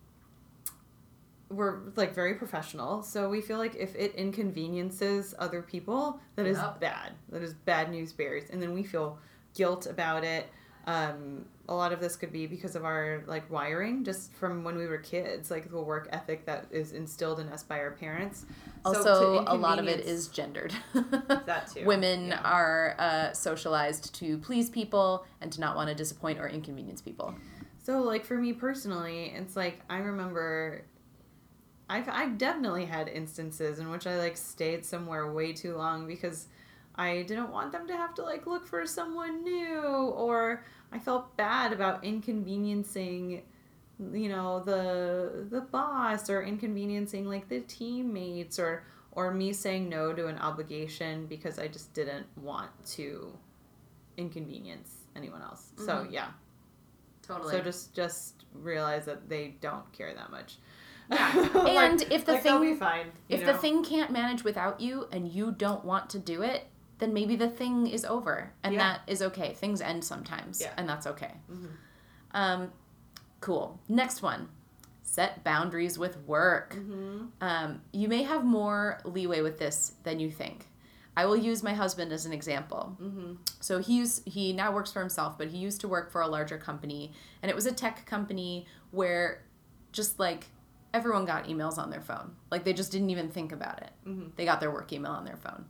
[1.50, 6.58] we're like very professional so we feel like if it inconveniences other people that is
[6.58, 6.82] Yep.
[6.82, 9.18] bad that is bad news bears and then we feel
[9.56, 10.48] guilt about it
[10.88, 14.78] um a lot of this could be because of our like wiring just from when
[14.78, 18.46] we were kids like the work ethic that is instilled in us by our parents.
[18.86, 20.74] So also a lot of it is gendered.
[20.94, 22.42] That too, women yeah.
[22.42, 27.36] are uh, socialized to please people and to not want to disappoint or inconvenience people.
[27.84, 30.86] So, like for me personally, it's like I remember
[31.90, 36.48] I've I've definitely had instances in which I like stayed somewhere way too long because
[36.96, 41.36] I didn't want them to have to like look for someone new or I felt
[41.38, 43.44] bad about inconveniencing
[44.14, 50.14] you know the the boss or inconveniencing like the teammates or or me saying no
[50.14, 53.34] to an obligation because I just didn't want to
[54.18, 55.72] inconvenience anyone else.
[55.78, 56.12] So, Mhm.
[56.12, 56.28] yeah.
[57.24, 60.58] totally So just just realize that they don't care that much.
[61.12, 61.50] Yeah.
[61.54, 63.08] Like- And if the like, thing- be fine.
[63.28, 66.68] you if the thing can't manage without you and you don't want to do it
[67.00, 68.80] then maybe the thing is over and Yeah.
[68.80, 70.74] that is okay things end sometimes Yeah.
[70.78, 71.70] and that's okay Mhm.
[72.32, 72.72] um,
[73.42, 74.50] cool next one
[75.04, 77.30] set boundaries with work Mhm.
[77.42, 80.68] um, you may have more leeway with this than you think
[81.16, 83.38] i will use my husband as an example Mhm.
[83.60, 86.58] so he he now works for himself, but he used to work for a larger
[86.58, 89.44] company, and it was a tech company where
[89.92, 90.48] just like
[90.94, 92.36] everyone got emails on their phone.
[92.52, 93.92] Like they just didn't even think about it.
[94.06, 94.36] Mhm.
[94.36, 95.66] They got their work email on their phone.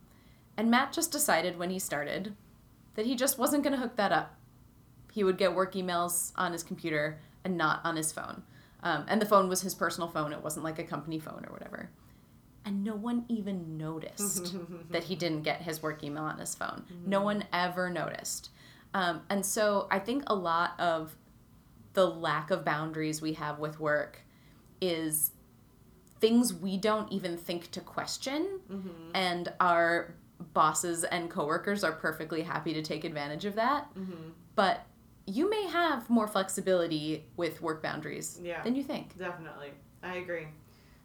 [0.58, 2.34] And Matt just decided when he started
[2.96, 4.34] that he just wasn't going to hook that up.
[5.12, 8.42] He would get work emails on his computer and not on his phone.
[8.82, 10.32] Um, and the phone was his personal phone.
[10.32, 11.90] It wasn't like a company phone or whatever.
[12.64, 14.56] And no one even noticed
[14.90, 16.84] that he didn't get his work email on his phone.
[17.06, 18.50] No one ever noticed.
[18.94, 21.16] Um, and so I think a lot of
[21.94, 24.20] the lack of boundaries we have with work
[24.80, 25.30] is
[26.20, 28.90] things we don't even think to question, Mhm.
[29.14, 30.14] and our
[30.54, 33.92] bosses and coworkers are perfectly happy to take advantage of that.
[33.94, 34.32] Mhm.
[34.54, 34.84] But
[35.26, 38.62] you may have more flexibility with work boundaries Yeah.
[38.62, 39.16] than you think.
[39.18, 39.72] Definitely.
[40.02, 40.48] I agree.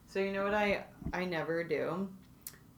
[0.08, 2.08] So you know what I I never do?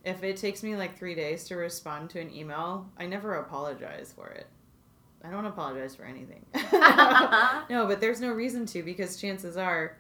[0.03, 4.13] If it takes me like 3 days to respond to an email, I never apologize
[4.13, 4.47] for it.
[5.23, 6.45] I don't apologize for anything.
[7.69, 9.97] no, but there's no reason to because chances are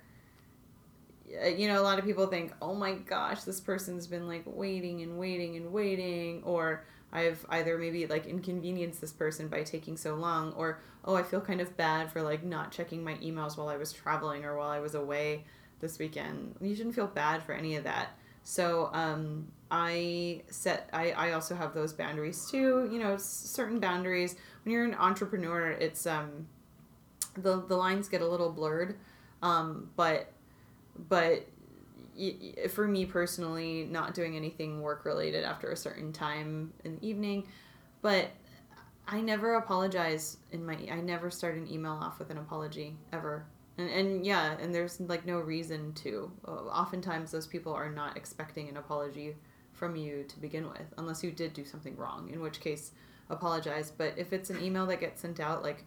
[1.27, 5.01] you know, a lot of people think, "Oh my gosh, this person's been like waiting
[5.01, 10.15] and waiting and waiting," or I've either maybe like inconvenienced this person by taking so
[10.15, 13.69] long, or oh, I feel kind of bad for like not checking my emails while
[13.69, 15.45] I was traveling or while I was away
[15.79, 16.55] this weekend.
[16.61, 18.09] You shouldn't feel bad for any of that.
[18.43, 20.89] So um, I set.
[20.93, 22.89] I, I also have those boundaries too.
[22.91, 24.35] You know, certain boundaries.
[24.63, 26.47] When you're an entrepreneur, it's um,
[27.35, 28.97] the the lines get a little blurred.
[29.41, 30.31] Um, but
[30.97, 31.47] but
[32.69, 37.47] for me personally, not doing anything work related after a certain time in the evening.
[38.01, 38.31] But
[39.07, 40.77] I never apologize in my.
[40.91, 43.45] I never start an email off with an apology ever.
[43.77, 46.31] And, and yeah, and there's like no reason to.
[46.47, 49.35] Oftentimes, those people are not expecting an apology
[49.73, 52.91] from you to begin with, unless you did do something wrong, in which case,
[53.29, 53.91] apologize.
[53.91, 55.83] But if it's an email that gets sent out like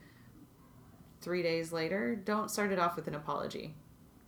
[1.23, 3.75] three days later, don't start it off with an apology.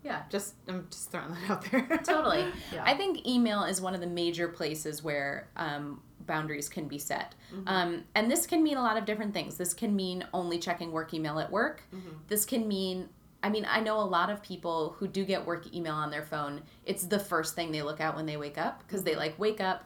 [0.03, 0.23] Yeah.
[0.31, 2.01] Just I'm just throwing that out there.
[2.05, 2.47] Totally.
[2.73, 2.85] Yeah.
[2.85, 7.35] I think email is one of the major places where um, boundaries can be set.
[7.53, 7.69] Mm-hmm.
[7.69, 9.57] Um, and this can mean a lot of different things.
[9.57, 11.83] This can mean only checking work email at work.
[11.95, 12.11] Mm-hmm.
[12.29, 13.09] This can mean,
[13.43, 16.25] I mean, I know a lot of people who do get work email on their
[16.25, 16.63] phone.
[16.85, 19.61] It's the first thing they look at when they wake up because they like wake
[19.61, 19.85] up,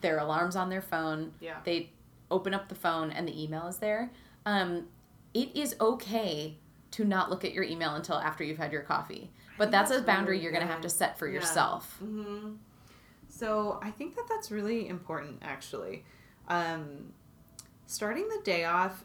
[0.00, 1.26] their alarm's on their phone.
[1.26, 1.44] Mm-hmm.
[1.44, 1.56] Yeah.
[1.64, 1.90] They
[2.30, 4.12] open up the phone and the email is there.
[4.44, 4.86] Um,
[5.34, 6.58] it is okay
[6.92, 9.30] to not look at your email until after you've had your coffee.
[9.58, 11.34] But that's a boundary really you're going to have to set for Yeah.
[11.34, 11.96] yourself.
[11.98, 12.54] hmm
[13.28, 16.04] So I think that that's really important, actually.
[16.48, 17.12] Um,
[17.86, 19.04] starting the day off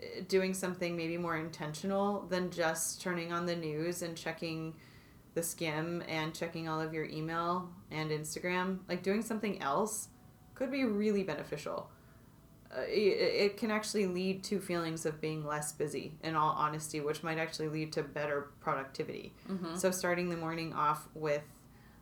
[0.00, 4.74] uh, doing something maybe more intentional than just turning on the news and checking
[5.34, 10.08] the Skimm and checking all of your email and Instagram, like doing something else
[10.54, 11.90] could be really beneficial.
[12.76, 12.90] Uh, it,
[13.44, 17.38] it can actually lead to feelings of being less busy, in all honesty, which might
[17.38, 19.32] actually lead to better productivity.
[19.46, 21.44] hmm So starting the morning off with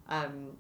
[0.09, 0.57] um,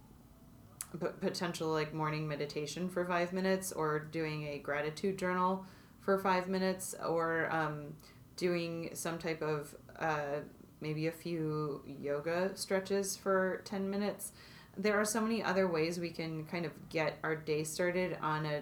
[1.00, 5.64] p- potential like morning meditation for five minutes, or doing a gratitude journal
[6.00, 7.94] for five minutes, or um,
[8.36, 10.40] doing some type of uh,
[10.80, 14.32] maybe a few yoga stretches for ten minutes.
[14.78, 18.46] There are so many other ways we can kind of get our day started on
[18.46, 18.60] a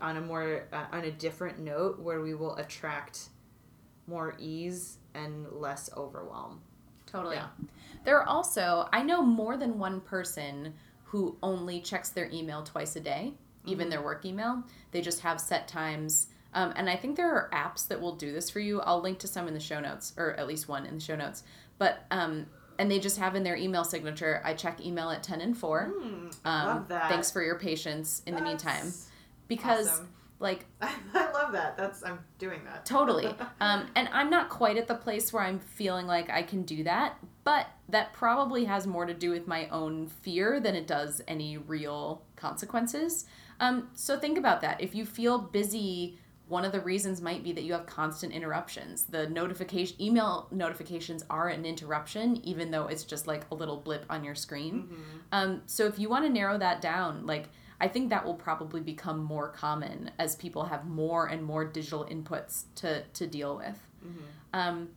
[0.00, 3.28] on a more uh, on a different note where we will attract
[4.06, 6.60] more ease and less overwhelm.
[7.06, 7.36] Totally.
[7.36, 7.48] Yeah.
[8.04, 12.94] There are also, I know more than one person who only checks their email twice
[12.96, 13.90] a day, even Mhm.
[13.90, 14.62] their work email.
[14.92, 16.28] They just have set times.
[16.54, 18.80] Um, and I think there are apps that will do this for you.
[18.80, 21.16] I'll link to some in the show notes, or at least one in the show
[21.16, 21.42] notes.
[21.78, 22.46] But, um,
[22.78, 25.92] and they just have in their email signature, I check email at 10 and 4.
[25.98, 27.08] Mm, Um, love that.
[27.08, 28.92] Thanks for your patience in the meantime.
[29.48, 30.08] Because, awesome.
[30.38, 31.76] like, I love that.
[31.76, 32.84] That's I'm doing that.
[32.84, 33.34] Totally.
[33.60, 36.84] Um, and I'm not quite at the place where I'm feeling like I can do
[36.84, 41.22] that, but that probably has more to do with my own fear than it does
[41.26, 43.24] any real consequences.
[43.60, 44.80] Um, so think about that.
[44.82, 49.04] If you feel busy, one of the reasons might be that you have constant interruptions.
[49.04, 54.04] The notification email notifications are an interruption, even though it's just like a little blip
[54.10, 54.88] on your screen.
[54.92, 55.20] Mhm.
[55.32, 57.48] Um, so if you want to narrow that down, like
[57.80, 62.04] I think that will probably become more common as people have more and more digital
[62.04, 63.78] inputs to to deal with.
[64.04, 64.58] Mhm.
[64.58, 64.88] Um,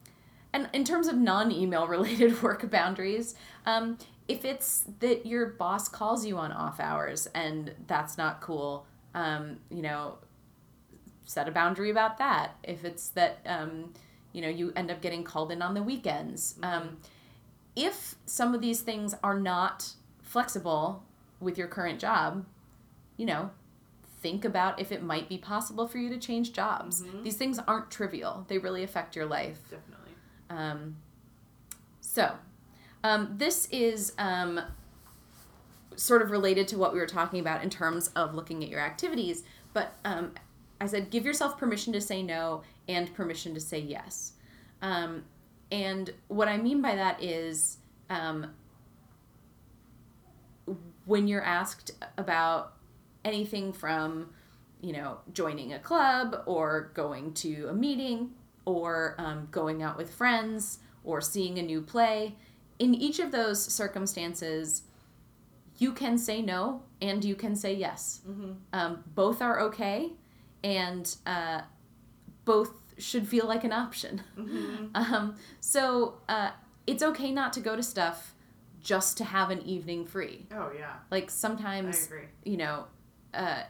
[0.53, 6.25] and in terms of non-email related work boundaries, um, if it's that your boss calls
[6.25, 10.17] you on off hours and that's not cool, um, you know,
[11.25, 12.55] set a boundary about that.
[12.63, 13.93] If it's that um,
[14.33, 16.97] you know you end up getting called in on the weekends, um,
[17.75, 21.03] if some of these things are not flexible
[21.39, 22.45] with your current job,
[23.19, 23.51] you know,
[24.21, 27.03] think about if it might be possible for you to change jobs.
[27.03, 27.23] Mhm.
[27.23, 28.45] These things aren't trivial.
[28.47, 29.61] They really affect your life.
[29.69, 30.13] Definitely.
[30.49, 30.95] Um,
[31.99, 32.37] so,
[33.03, 34.61] um, this is um,
[35.97, 38.79] sort of related to what we were talking about in terms of looking at your
[38.79, 39.43] activities.
[39.73, 40.33] But um,
[40.79, 44.31] I said give yourself permission to say no and permission to say yes.
[44.81, 45.25] Um,
[45.73, 47.79] and what I mean by that is
[48.09, 48.53] um,
[51.05, 52.73] when you're asked about
[53.25, 54.29] anything from,
[54.81, 58.31] you know, joining a club or going to a meeting
[58.65, 62.35] or um, going out with friends or seeing a new play,
[62.77, 64.83] in each of those circumstances,
[65.77, 68.21] you can say no and you can say yes.
[68.27, 68.51] Mm-hmm.
[68.73, 70.11] Um, both are okay,
[70.63, 71.61] and uh,
[72.45, 74.21] both should feel like an option.
[74.37, 74.87] Mm-hmm.
[74.95, 76.51] Um, so uh,
[76.87, 78.33] it's okay not to go to stuff
[78.81, 80.47] just to have an evening free.
[80.53, 82.23] Oh yeah, Like I sometimes, agree.
[82.43, 82.85] you know,
[83.33, 83.63] uh,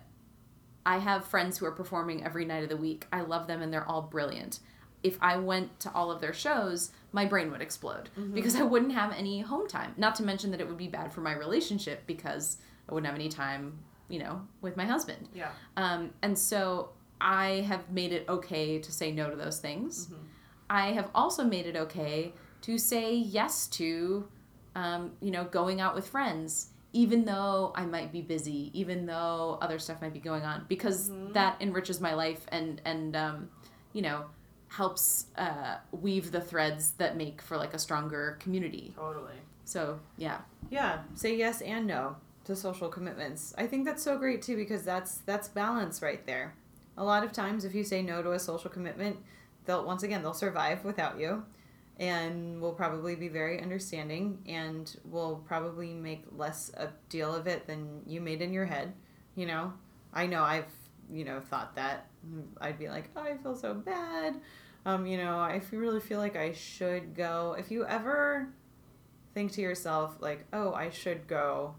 [0.85, 3.05] I have friends who are performing every night of the week.
[3.11, 4.59] I love them and they're all brilliant.
[5.03, 8.33] If I went to all of their shows, my brain would explode Mhm.
[8.33, 9.93] because I wouldn't have any home time.
[9.97, 12.57] Not to mention that it would be bad for my relationship because
[12.89, 13.79] I wouldn't have any time,
[14.09, 15.29] you know, with my husband.
[15.33, 15.51] Yeah.
[15.77, 20.07] Um, and so I have made it okay to say no to those things.
[20.07, 20.15] Mhm.
[20.69, 24.27] I have also made it okay to say yes to,
[24.75, 29.57] um, you know, going out with friends, even though I might be busy, even though
[29.61, 31.33] other stuff might be going on, because Mhm.
[31.33, 33.49] that enriches my life and and um,
[33.93, 34.25] you know
[34.69, 38.93] helps uh, weave the threads that make for like a stronger community.
[38.95, 39.33] Totally.
[39.65, 40.99] So yeah, Yeah.
[41.15, 42.15] Say yes and no
[42.45, 43.53] to social commitments.
[43.57, 46.53] I think that's so great too because that's that's balance right there.
[46.97, 49.15] a lot of times if you say no to a social commitment,
[49.65, 51.45] they'll once again they'll survive without you
[51.99, 57.67] and will probably be very understanding and will probably make less a deal of it
[57.67, 58.93] than you made in your head,
[59.35, 59.73] you know.
[60.13, 60.71] I know I've,
[61.11, 62.07] you know, thought that
[62.61, 64.39] I'd be like, oh, I feel so bad.
[64.85, 67.55] Um, you know, I really feel like I should go.
[67.59, 68.49] If you ever
[69.33, 71.75] think to yourself like, "Oh, I should go,"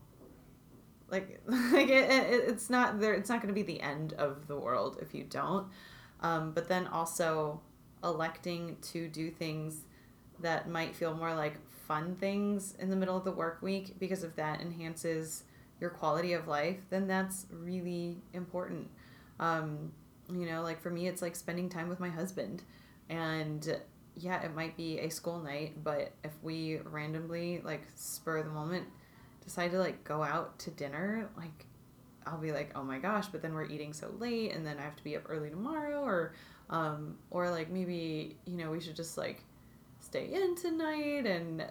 [1.11, 3.15] like, like it, it, it's not there.
[3.15, 5.67] It's not going to be the end of the world if you don't.
[6.21, 7.63] Um, but then also
[8.05, 9.85] electing to do things
[10.43, 11.55] that might feel more like
[11.87, 15.45] fun things in the middle of the work week because if that enhances
[15.81, 18.89] your quality of life, then that's really important.
[19.39, 19.93] Um,
[20.33, 22.63] you know, like for me, it's like spending time with my husband.
[23.09, 23.77] And
[24.17, 28.87] yeah, it might be a school night, but if we randomly, like, spur the moment,
[29.43, 31.67] decide to like go out to dinner, like,
[32.27, 34.83] I'll be like, oh my gosh, but then we're eating so late, and then I
[34.83, 36.35] have to be up early tomorrow, or,
[36.69, 39.43] um, or like maybe you know we should just like
[40.11, 41.65] stay in tonight and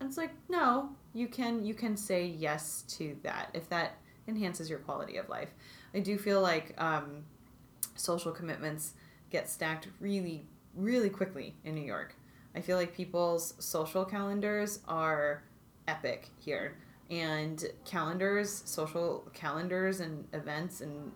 [0.00, 3.96] it's like no you can you can say yes to that if that
[4.28, 5.48] enhances your quality of life.
[5.92, 7.24] I do feel like um,
[7.96, 8.92] social commitments
[9.30, 12.14] get stacked really really quickly in new york.
[12.54, 15.42] I feel like people's social calendars are
[15.88, 16.76] epic here
[17.10, 21.10] and calendars social calendars and events and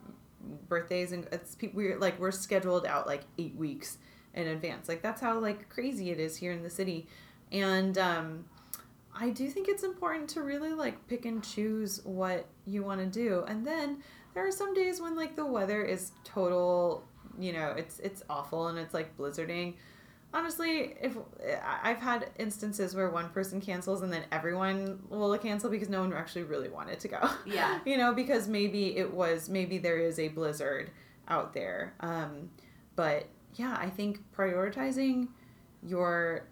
[0.69, 3.99] birthdays and it's people we're like we're scheduled out like eight weeks
[4.37, 4.89] in advance.
[4.89, 7.07] Like that's how like crazy it is here in the city.
[7.51, 8.45] And um
[9.19, 13.07] I do think it's important to really like pick and choose what you want to
[13.07, 13.45] do.
[13.49, 14.03] And then
[14.35, 17.03] there are some days when like the weather is total,
[17.39, 19.75] you know, it's it's awful and it's like blizzarding.
[20.35, 21.17] Honestly, if
[21.83, 26.13] I've had instances where one person cancels and then everyone will cancel because no one
[26.13, 27.31] actually really wanted to go.
[27.47, 27.79] Yeah.
[27.87, 30.91] you know, because maybe it was maybe there is a blizzard
[31.27, 31.95] out there.
[32.01, 32.51] Um
[32.97, 35.29] but yeah, I think prioritizing
[35.83, 36.47] your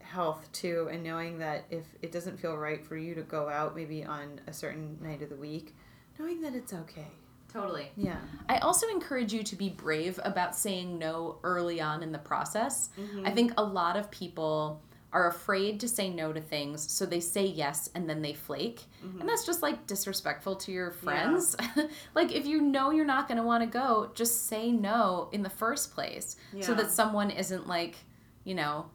[0.00, 3.74] health too and knowing that if it doesn't feel right for you to go out
[3.74, 5.74] maybe on a certain night of the week,
[6.18, 7.08] knowing that it's okay.
[7.52, 7.92] Totally.
[7.96, 8.18] Yeah.
[8.48, 12.90] I also encourage you to be brave about saying no early on in the process.
[12.98, 13.26] Mm-hmm.
[13.26, 14.82] I think a lot of people
[15.14, 18.82] are afraid to say no to things, so they say yes and then they flake.
[19.04, 19.20] Mm-hmm.
[19.20, 21.54] And that's just like disrespectful to your friends.
[21.76, 21.86] Yeah.
[22.14, 25.42] like if you know you're not going to want to go, just say no in
[25.42, 26.66] the first place yeah.
[26.66, 27.94] so that someone isn't like,
[28.42, 28.86] you know,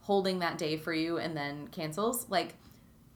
[0.00, 2.28] holding that day for you and then cancels.
[2.30, 2.54] Like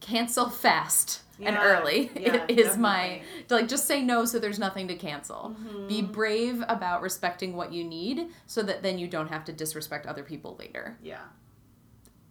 [0.01, 1.49] cancel fast yeah.
[1.49, 2.79] and early yeah, is definitely.
[2.79, 5.89] my like just say no so there's nothing to cancel mm-hmm.
[5.89, 10.07] be brave about respecting what you need so that then you don't have to disrespect
[10.07, 11.23] other people later yeah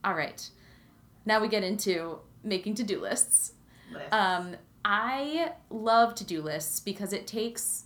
[0.03, 0.49] all right.
[1.25, 3.53] Now we get into making to do lists.
[3.91, 4.09] lists.
[4.11, 7.85] Um, I love to do lists because it takes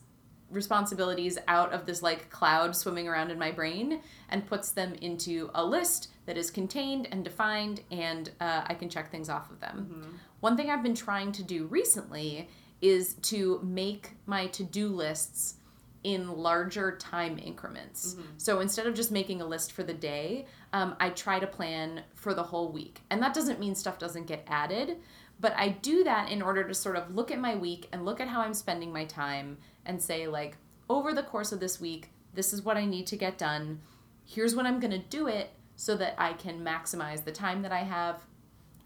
[0.52, 5.50] responsibilities out of this like cloud swimming around in my brain and puts them into
[5.56, 9.60] a list that is contained and defined and uh, I can check things off of
[9.60, 9.90] them.
[9.90, 10.16] Mm-hmm.
[10.42, 12.50] One thing I've been trying to do recently
[12.82, 15.56] is to make my to do lists
[16.04, 18.14] in larger time increments.
[18.14, 18.28] Mm-hmm.
[18.38, 22.04] So instead of just making a list for the day, um, I try to plan
[22.16, 23.02] for the whole week.
[23.10, 24.98] And that doesn't mean stuff doesn't get added,
[25.40, 28.20] but I do that in order to sort of look at my week and look
[28.20, 30.58] at how I'm spending my time and say, like,
[30.90, 33.82] over the course of this week, this is what I need to get done.
[34.26, 37.72] Here's when I'm going to do it so that I can maximize the time that
[37.72, 38.22] I have,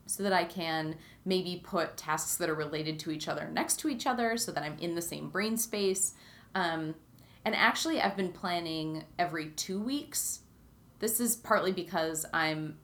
[0.06, 0.96] so that I can
[1.26, 4.64] maybe put tasks that are related to each other next to each other so that
[4.64, 6.14] I'm in the same brain space.
[6.54, 6.96] Um,
[7.46, 10.40] and actually, I've been planning every two weeks.
[11.00, 12.78] This is partly because I'm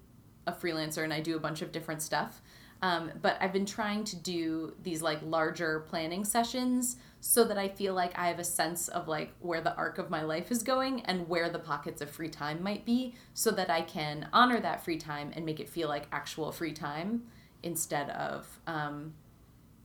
[0.46, 2.42] a freelancer and I do a bunch of different stuff.
[2.84, 7.68] Um, but I've been trying to do these like larger planning sessions so that I
[7.68, 10.64] feel like I have a sense of like where the arc of my life is
[10.64, 14.60] going and where the pockets of free time might be so that I can honor
[14.60, 17.24] that free time and make it feel like actual free time
[17.62, 19.14] instead of um,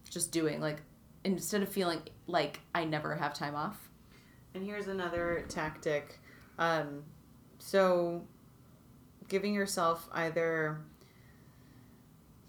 [0.09, 0.81] just doing like
[1.24, 3.86] instead of feeling like I never have time off.
[4.57, 6.19] And here's another tactic.
[6.59, 7.03] Um,
[7.59, 8.25] so,
[9.29, 10.81] giving yourself either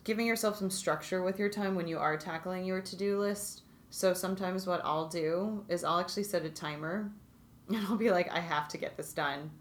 [0.05, 3.63] giving yourself some structure with your time when you are tackling your to-do list.
[3.89, 7.11] So sometimes what I'll do is I'll actually set a timer
[7.67, 9.51] and I'll be like I have to get this done.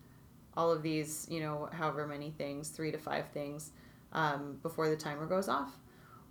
[0.57, 3.73] All of these, you know, however many things, 3 to 5 things
[4.13, 5.73] um, before the timer goes off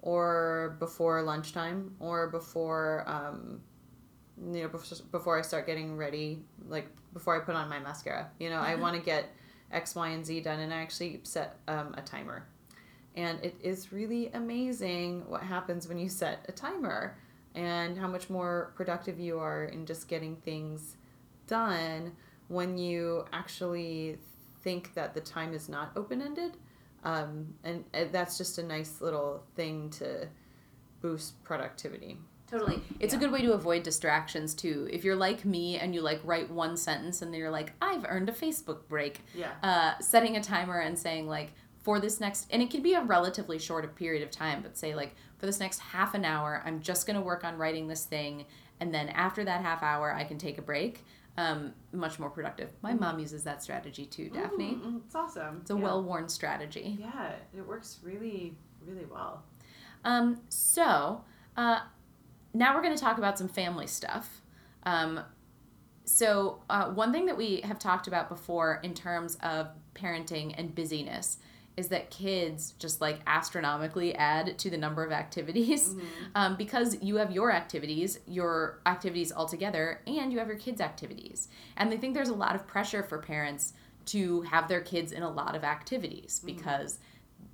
[0.02, 3.60] or before lunchtime or before um,
[4.54, 4.80] you know
[5.12, 8.74] before I start getting ready like before I put on my mascara you know I
[8.74, 8.82] Mm-hmm.
[8.82, 9.30] want to get
[9.72, 12.48] X Y and Z done and I actually set um, a timer
[13.16, 17.18] and it is really amazing what happens when you set a timer
[17.56, 20.98] and how much more productive you are in just getting things
[21.48, 22.12] done
[22.50, 24.18] when you actually
[24.62, 26.58] think that the time is not open ended.
[27.04, 30.28] Um, and, and that's just a nice little thing to
[31.02, 32.18] boost productivity.
[32.50, 32.80] Totally.
[33.00, 33.18] It's yeah.
[33.18, 34.88] a good way to avoid distractions too.
[34.92, 38.06] If you're like me and you like write one sentence and then you're like, I've
[38.08, 39.22] earned a Facebook break.
[39.34, 39.52] Yeah.
[39.64, 43.02] Uh, setting a timer and saying like, for this next, and it can be a
[43.02, 46.82] relatively short period of time, but say like, for this next half an hour, I'm
[46.82, 48.46] just going to work on writing this thing.
[48.80, 51.04] And then after that half hour, I can take a break.
[51.38, 52.70] Um, much more productive.
[52.82, 53.00] My Mm-hmm.
[53.02, 54.76] mom uses that strategy too, Daphne.
[54.84, 55.60] Mm, It's awesome.
[55.62, 55.82] It's a yeah.
[55.82, 56.98] well worn strategy.
[57.00, 59.44] Yeah, it works really, really well.
[60.06, 61.24] Um, so,
[61.58, 61.82] uh,
[62.56, 64.42] now we're going to talk about some family stuff.
[64.84, 65.20] Um,
[66.06, 70.74] so, uh, one thing that we have talked about before in terms of parenting and
[70.74, 71.40] busyness
[71.78, 75.96] is that kids just like astronomically add to the number of activities
[76.36, 80.80] um, because you have your activities, your activities all together, and you have your kids'
[80.80, 81.50] activities.
[81.76, 83.74] And I think there's a lot of pressure for parents
[84.08, 87.00] to have their kids in a lot of activities because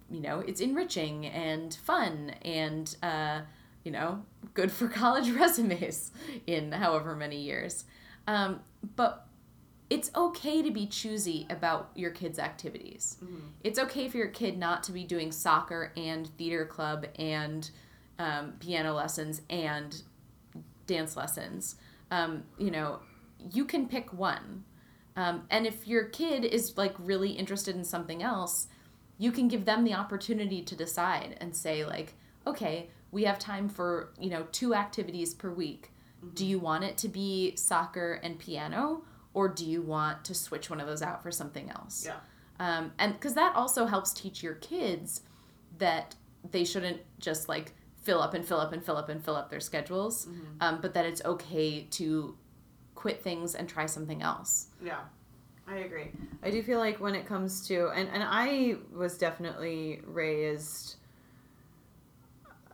[0.09, 3.41] you know it's enriching and fun and uh,
[3.83, 4.23] you know
[4.53, 6.11] good for college resumes
[6.47, 7.85] in however many years.
[8.27, 8.61] Um,
[8.95, 9.27] but
[9.89, 13.17] it's okay to be choosy about your kids activities.
[13.63, 17.69] It's okay for your kid not to be doing soccer and theater club and
[18.17, 20.01] um, piano lessons and
[20.87, 21.75] dance lessons.
[22.09, 22.99] Um, you know
[23.51, 24.63] you can pick one.
[25.15, 28.67] Um, and if your kid is like really interested in something else
[29.21, 32.15] you can give them the opportunity to decide and say like
[32.47, 35.91] okay we have time for you know two activities per week.
[36.33, 39.03] Do you want it to be soccer and piano
[39.33, 42.05] or do you want to switch one of those out for something else?
[42.05, 42.17] Yeah.
[42.59, 45.21] um, and because that also helps teach your kids
[45.77, 46.15] that
[46.51, 49.49] they shouldn't just like fill up and fill up and fill up and fill up
[49.49, 50.27] their schedules
[50.59, 52.35] um, but that it's okay to
[52.95, 54.67] quit things and try something else.
[54.83, 54.99] Yeah,
[55.67, 56.11] I agree.
[56.43, 60.97] I do feel like when it comes to and and I was definitely raised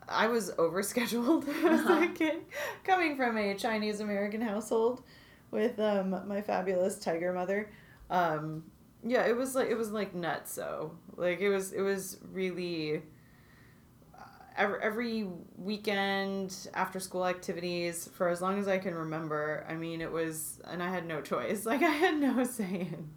[0.09, 2.03] I was overscheduled as Uh-huh.
[2.03, 2.39] a kid
[2.83, 5.03] coming from a Chinese American household
[5.51, 7.69] with um my fabulous tiger mother.
[8.09, 8.63] Um
[9.03, 10.91] yeah, it was like it was like nuts so.
[11.15, 13.01] Like it was it was really
[14.17, 14.21] uh,
[14.57, 15.27] every, every
[15.57, 19.65] weekend after school activities for as long as I can remember.
[19.69, 21.65] I mean, it was, and I had no choice.
[21.71, 23.09] Like, I had no say in,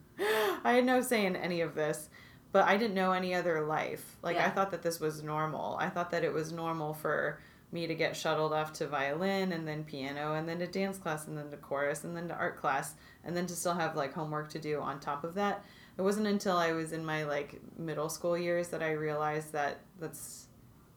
[0.65, 2.09] I had no say in any of this,
[2.53, 4.17] but I didn't know any other life.
[4.23, 5.77] Like, I thought that this was normal.
[5.79, 7.39] I thought that it was normal for
[7.73, 11.29] me to get shuttled off to violin and then piano and then to dance class
[11.29, 12.95] and then to chorus and then to art class
[13.25, 15.65] and then to still have like homework to do on top of that.
[15.97, 19.81] It wasn't until I was in my like middle school years that I realized that
[20.01, 20.47] that's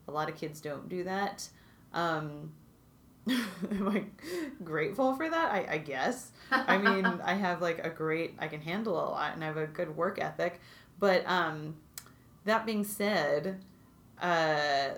[0.08, 1.48] a lot of kids don't do that.
[1.92, 2.52] Um,
[3.28, 4.04] am I
[4.64, 5.52] grateful for that?
[5.52, 6.32] I, I guess.
[6.50, 9.56] I mean, I have like a great, I can handle a lot and I have
[9.56, 10.60] a good work ethic.
[11.04, 11.76] But um,
[12.46, 13.60] that being said,
[14.22, 14.92] uh,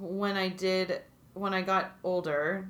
[0.00, 1.02] when I did,
[1.34, 2.66] when I got older,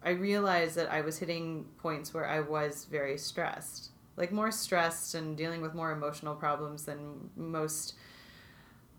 [0.00, 3.90] I realized that I was hitting points where I was very stressed.
[4.16, 7.94] Like more stressed and dealing with more emotional problems than most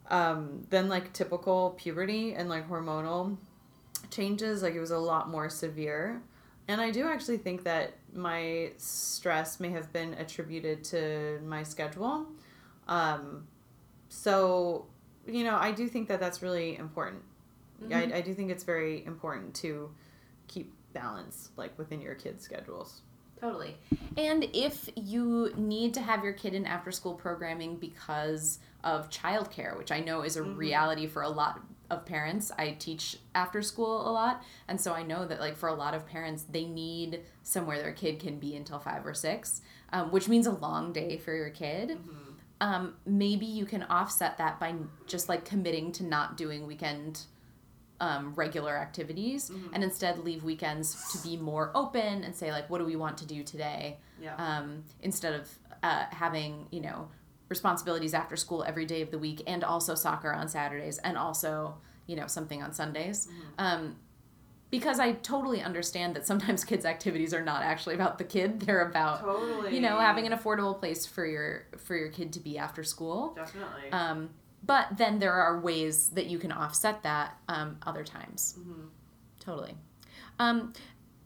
[0.10, 3.38] um, than like typical puberty and like hormonal
[4.10, 4.64] changes.
[4.64, 6.22] Like it was a lot more severe.
[6.68, 12.28] And I do actually think that my stress may have been attributed to my schedule.
[12.88, 13.48] Um,
[14.10, 14.86] so,
[15.26, 17.24] you know, I do think that that's really important.
[17.84, 18.14] Mhm.
[18.14, 19.94] I, I do think it's very important to
[20.48, 23.02] keep balance like within your kids' schedules.
[23.40, 23.76] Totally.
[24.18, 29.76] And if you need to have your kid in after school programming because of childcare,
[29.78, 30.58] which I know is a Mhm.
[30.58, 31.60] reality for a lot
[31.90, 34.44] of parents, I teach after school a lot.
[34.68, 37.94] And so I know that, like, for a lot of parents, they need somewhere their
[37.94, 39.62] kid can be until five or six,
[39.92, 41.98] um, which means a long day for your kid.
[42.62, 44.76] Um, maybe you can offset that by
[45.08, 47.22] just like committing to not doing weekend
[48.00, 52.80] um, regular activities and instead leave weekends to be more open and say like what
[52.80, 53.98] do we want to do today?
[54.22, 54.36] Yeah.
[54.38, 55.50] um, instead of
[55.84, 57.10] uh, having you know
[57.50, 61.76] responsibilities after school every day of the week and also soccer on saturdays and also
[62.08, 63.28] you know something on sundays.
[63.58, 63.96] Um,
[64.72, 68.88] because i totally understand that sometimes kids activities are not actually about the kid they're
[68.90, 69.76] about totally.
[69.76, 73.34] you know having an affordable place for your for your kid to be after school
[73.36, 73.92] Definitely.
[73.92, 74.30] um,
[74.64, 78.56] but then there are ways that you can offset that um, other times.
[78.60, 78.90] Mhm.
[79.40, 79.74] Totally.
[80.38, 80.74] Um,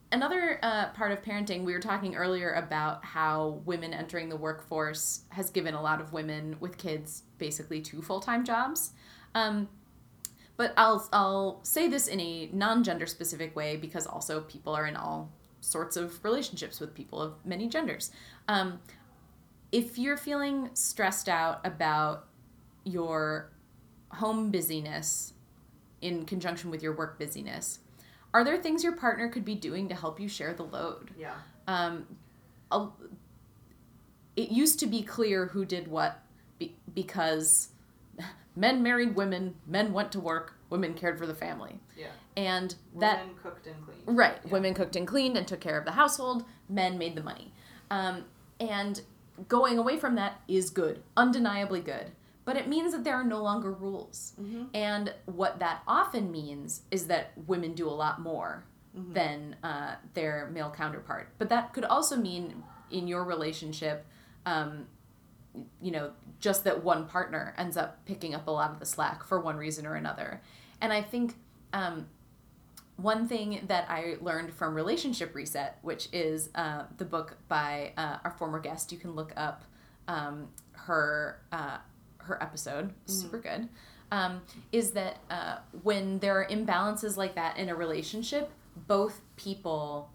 [0.09, 5.23] another uh, part of parenting, we were talking earlier about how women entering the workforce
[5.29, 8.91] has given a lot of women with kids basically two full time jobs.
[9.33, 9.67] Um,
[10.57, 14.85] but I'll I'll say this in a non gender specific way because also people are
[14.85, 15.31] in all
[15.61, 18.11] sorts of relationships with people of many genders.
[18.47, 18.79] Um,
[19.71, 22.27] if you're feeling stressed out about
[22.83, 23.51] your
[24.09, 25.33] home busyness
[26.01, 27.79] in conjunction with your work busyness,
[28.33, 31.11] are there things your partner could be doing to help you share the load?
[31.17, 31.33] Yeah.
[31.67, 32.05] Um,
[34.35, 36.21] it used to be clear who did what
[36.59, 37.69] be, because
[38.55, 41.79] men married women, men went to work, women cared for the family.
[41.97, 42.07] Yeah.
[42.37, 44.17] And that Women cooked and cleaned.
[44.17, 44.37] Right.
[44.43, 44.51] Yeah.
[44.51, 46.45] Women cooked and cleaned and took care of the household.
[46.67, 47.53] Men made the money.
[47.89, 48.25] Um,
[48.59, 49.01] and
[49.47, 52.11] going away from that is good, undeniably good.
[52.43, 54.33] But it means that there are no longer rules.
[54.39, 54.65] Mm-hmm.
[54.73, 58.65] And what that often means is that women do a lot more
[58.97, 59.11] Mm-hmm.
[59.11, 61.27] than uh, their male counterpart.
[61.37, 64.05] But that could also mean in your relationship,
[64.45, 64.85] um,
[65.81, 69.23] you know, just that one partner ends up picking up a lot of the slack
[69.23, 70.41] for one reason or another.
[70.81, 71.35] And I think
[71.73, 72.07] um,
[72.97, 78.17] one thing that I learned from Relationship Reset, which is uh, the book by uh,
[78.23, 79.63] our former guest, you can look up
[80.07, 81.77] um, her uh,
[82.17, 83.69] her episode, super good.
[84.11, 84.41] Um,
[84.71, 88.51] is that uh, when there are imbalances like that in a relationship,
[88.87, 90.09] both people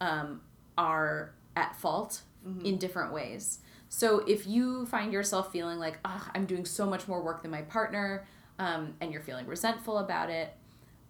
[0.00, 0.40] um,
[0.76, 2.22] are at fault
[2.62, 3.60] in different ways.
[3.96, 7.52] So if you find yourself feeling like, oh, I'm doing so much more work than
[7.52, 8.26] my partner,
[8.58, 10.52] um, and you're feeling resentful about it,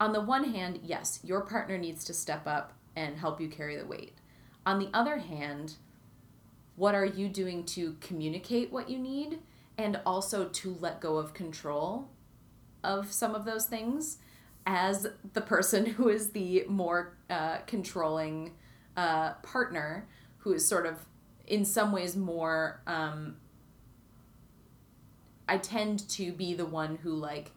[0.01, 3.75] on the one hand, yes, your partner needs to step up and help you carry
[3.79, 4.13] the weight.
[4.67, 5.77] On the other hand,
[6.77, 9.39] what are you doing to communicate what you need
[9.79, 12.11] and also to let go of control
[12.83, 14.19] of some of those things
[14.67, 18.53] as the person who is the more uh, controlling
[18.95, 20.07] uh, partner
[20.41, 21.07] who is sort of
[21.47, 23.37] in some ways more um,
[25.49, 27.53] i tend to be the one who like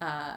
[0.00, 0.36] uh,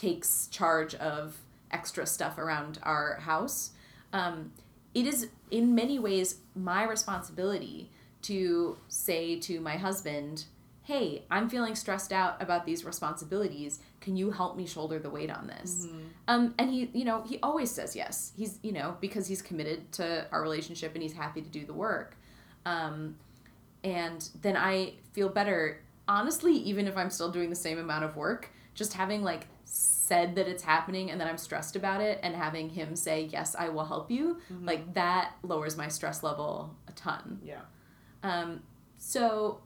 [0.00, 1.36] takes charge of
[1.70, 3.70] extra stuff around our house.
[4.12, 4.52] Um,
[4.94, 7.90] it is in many ways my responsibility
[8.22, 10.44] to say to my husband
[10.82, 15.30] hey i'm feeling stressed out about these responsibilities can you help me shoulder the weight
[15.30, 15.86] on this?
[16.28, 18.32] Um, and he you know he always says yes.
[18.36, 21.74] He's you know because he's committed to our relationship and he's happy to do the
[21.74, 22.16] work.
[22.66, 23.16] Um,
[23.82, 28.16] and then i feel better honestly even if i'm still doing the same amount of
[28.16, 32.34] work just having like said that it's happening and that i'm stressed about it and
[32.34, 36.92] having him say yes i will help you like that lowers my stress level a
[36.92, 37.38] ton.
[37.42, 37.60] Yeah.
[38.22, 38.62] um,
[38.98, 39.60] so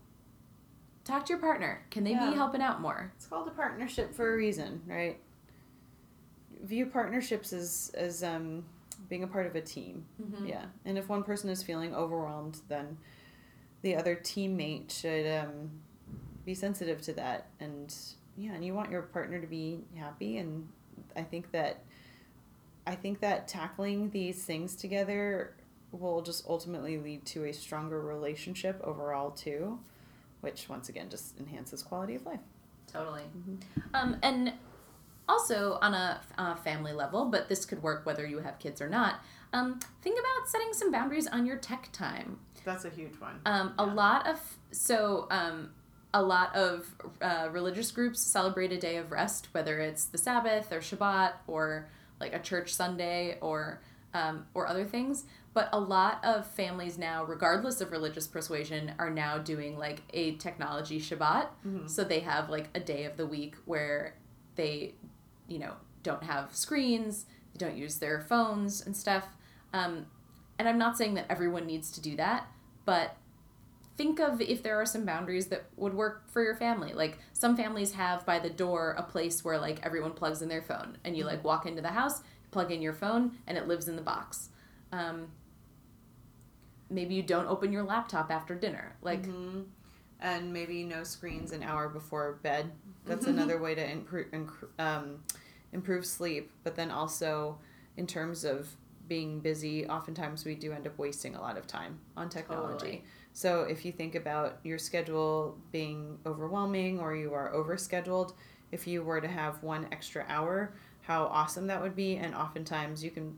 [1.04, 2.30] talk to your partner can they Yeah.
[2.30, 5.18] be helping out more It's called a partnership for a reason, right?
[6.62, 8.64] View partnerships as as um,
[9.08, 10.06] being a part of a team.
[10.22, 10.48] Mhm.
[10.48, 12.96] Yeah, and if one person is feeling overwhelmed, then
[13.82, 15.70] the other teammate should um,
[16.46, 17.48] be sensitive to that.
[17.60, 17.94] And
[18.36, 20.38] yeah, and you want your partner to be happy.
[20.38, 20.68] And
[21.14, 21.80] I think that
[22.86, 25.54] I think that tackling these things together
[25.92, 29.78] will just ultimately lead to a stronger relationship overall too,
[30.44, 32.40] which once again just enhances quality of life.
[32.92, 33.22] Totally.
[33.92, 34.52] Um, and
[35.28, 38.88] also on a uh, family level, but this could work whether you have kids or
[38.88, 39.20] not.
[39.52, 42.38] Um, think about setting some boundaries on your tech time.
[42.64, 43.40] That's a huge one.
[43.46, 44.40] Um, A lot of
[44.70, 45.70] so um,
[46.12, 46.86] a lot of
[47.20, 51.88] uh, religious groups celebrate a day of rest, whether it's the Sabbath or Shabbat or
[52.20, 53.80] like a church Sunday or
[54.14, 55.24] um, or other things.
[55.54, 60.34] But a lot of families now, regardless of religious persuasion, are now doing like a
[60.36, 61.48] technology Shabbat.
[61.64, 61.88] Mhm.
[61.88, 64.16] So they have like a day of the week where
[64.56, 64.94] they,
[65.46, 69.28] you know, don't have screens, they don't use their phones and stuff.
[69.72, 70.06] Um,
[70.58, 72.48] and I'm not saying that everyone needs to do that,
[72.84, 73.16] but
[73.96, 76.92] think of if there are some boundaries that would work for your family.
[76.92, 80.62] Like some families have by the door a place where like everyone plugs in their
[80.62, 83.86] phone and you like walk into the house, plug in your phone, and it lives
[83.86, 84.48] in the box.
[84.92, 85.28] Um,
[86.94, 88.96] maybe you don't open your laptop after dinner.
[89.02, 89.66] Like Mhm.
[90.20, 92.70] and maybe no screens an hour before bed.
[93.04, 93.30] That's Mhm.
[93.30, 94.32] another way to improve
[94.78, 95.22] um,
[95.72, 96.50] improve sleep.
[96.62, 97.58] But then also,
[97.96, 98.76] in terms of
[99.08, 102.78] being busy, oftentimes we do end up wasting a lot of time on technology.
[102.78, 103.04] Totally.
[103.34, 108.32] So if you think about your schedule being overwhelming or you are overscheduled,
[108.70, 110.72] if you were to have one extra hour,
[111.02, 112.16] how awesome that would be.
[112.16, 113.36] And oftentimes you can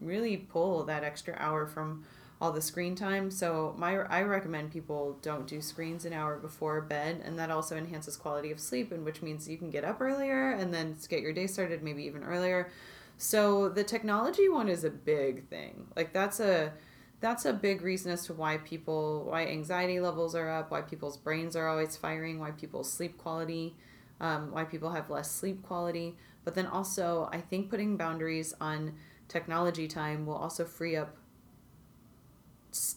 [0.00, 2.04] really pull that extra hour from
[2.40, 3.30] all the screen time.
[3.30, 7.76] So my I recommend people don't do screens an hour before bed, and that also
[7.76, 11.20] enhances quality of sleep, and which means you can get up earlier and then get
[11.20, 12.70] your day started maybe even earlier.
[13.16, 15.88] So the technology one is a big thing.
[15.96, 16.72] Like that's a
[17.20, 21.16] that's a big reason as to why people why anxiety levels are up, why people's
[21.16, 23.74] brains are always firing, why people's sleep quality,
[24.20, 26.16] um, why people have less sleep quality.
[26.44, 28.94] But then also, I think putting boundaries on
[29.26, 31.16] technology time will also free up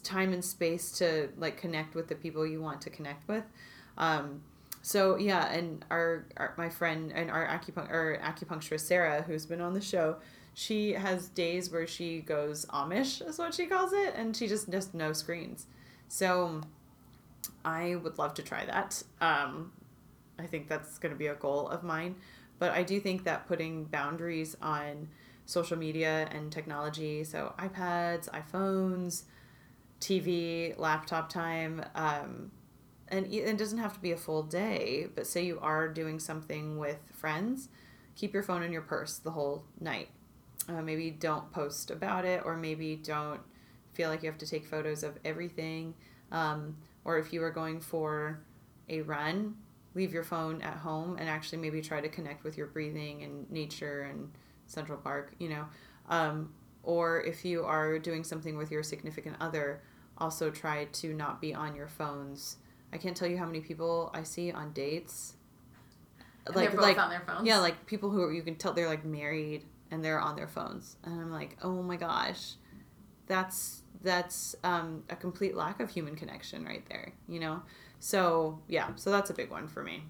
[0.04, 3.44] time and space to like connect with the people you want to connect with.
[3.98, 4.42] Um,
[4.82, 9.74] so yeah, and our, our my friend and our our acupuncturist Sarah, who's been on
[9.74, 10.16] the show,
[10.54, 14.70] she has days where she goes Amish, is what she calls it, and she just
[14.70, 15.66] just no screens.
[16.08, 16.62] So
[17.64, 19.02] I would love to try that.
[19.20, 19.72] Um,
[20.38, 22.16] I think that's going to be a goal of mine.
[22.58, 25.08] But I do think that putting boundaries on
[25.46, 29.22] social media and technology, so iPads, iPhones,
[30.02, 32.50] TV, laptop time, um,
[33.08, 36.78] and it doesn't have to be a full day, but say you are doing something
[36.78, 37.68] with friends,
[38.16, 40.08] keep your phone in your purse the whole night.
[40.68, 43.40] Uh, maybe don't post about it, or maybe don't
[43.92, 45.94] feel like you have to take photos of everything.
[46.32, 48.40] Um, or if you are going for
[48.88, 49.54] a run,
[49.94, 53.50] leave your phone at home and actually maybe try to connect with your breathing and
[53.50, 54.30] nature and
[54.66, 55.66] Central Park, you know.
[56.08, 59.82] Um, or if you are doing something with your significant other,
[60.18, 62.56] also try to not be on your phones.
[62.92, 65.34] I can't tell you how many people I see on dates.
[66.46, 67.46] And they're both on their phones.
[67.46, 70.96] Yeah, like people who you can tell they're like married and they're on their phones,
[71.04, 72.54] and I'm like, oh my gosh,
[73.26, 77.12] that's that's um, a complete lack of human connection right there.
[77.28, 77.62] You know,
[78.00, 80.02] so yeah, so that's a big one for me.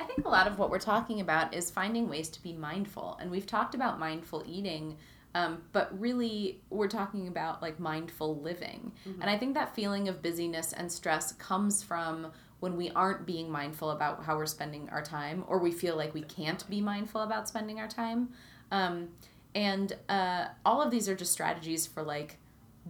[0.00, 3.18] I think a lot of what we're talking about is finding ways to be mindful.
[3.20, 4.96] And we've talked about mindful eating,
[5.34, 8.92] um, but really we're talking about like mindful living.
[9.20, 13.50] And I think that feeling of busyness and stress comes from when we aren't being
[13.50, 17.20] mindful about how we're spending our time, or we feel like we can't be mindful
[17.22, 18.30] about spending our time.
[18.72, 19.08] Um,
[19.54, 22.38] and uh, all of these are just strategies for like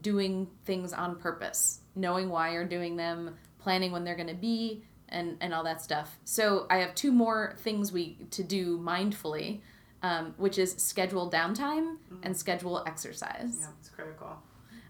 [0.01, 4.83] doing things on purpose, knowing why you're doing them, planning when they're going to be,
[5.11, 6.19] and and all that stuff.
[6.25, 9.61] So I have two more things we to do mindfully,
[10.03, 13.59] um, which is schedule downtime and schedule exercise.
[13.61, 14.43] Yeah, it's critical.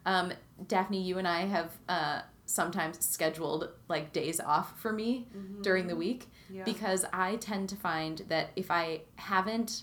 [0.06, 0.32] Um,
[0.66, 5.26] Daphne, you and I have uh, sometimes scheduled like days off for me
[5.62, 6.64] during the week Yeah.
[6.64, 9.82] because I tend to find that if I haven't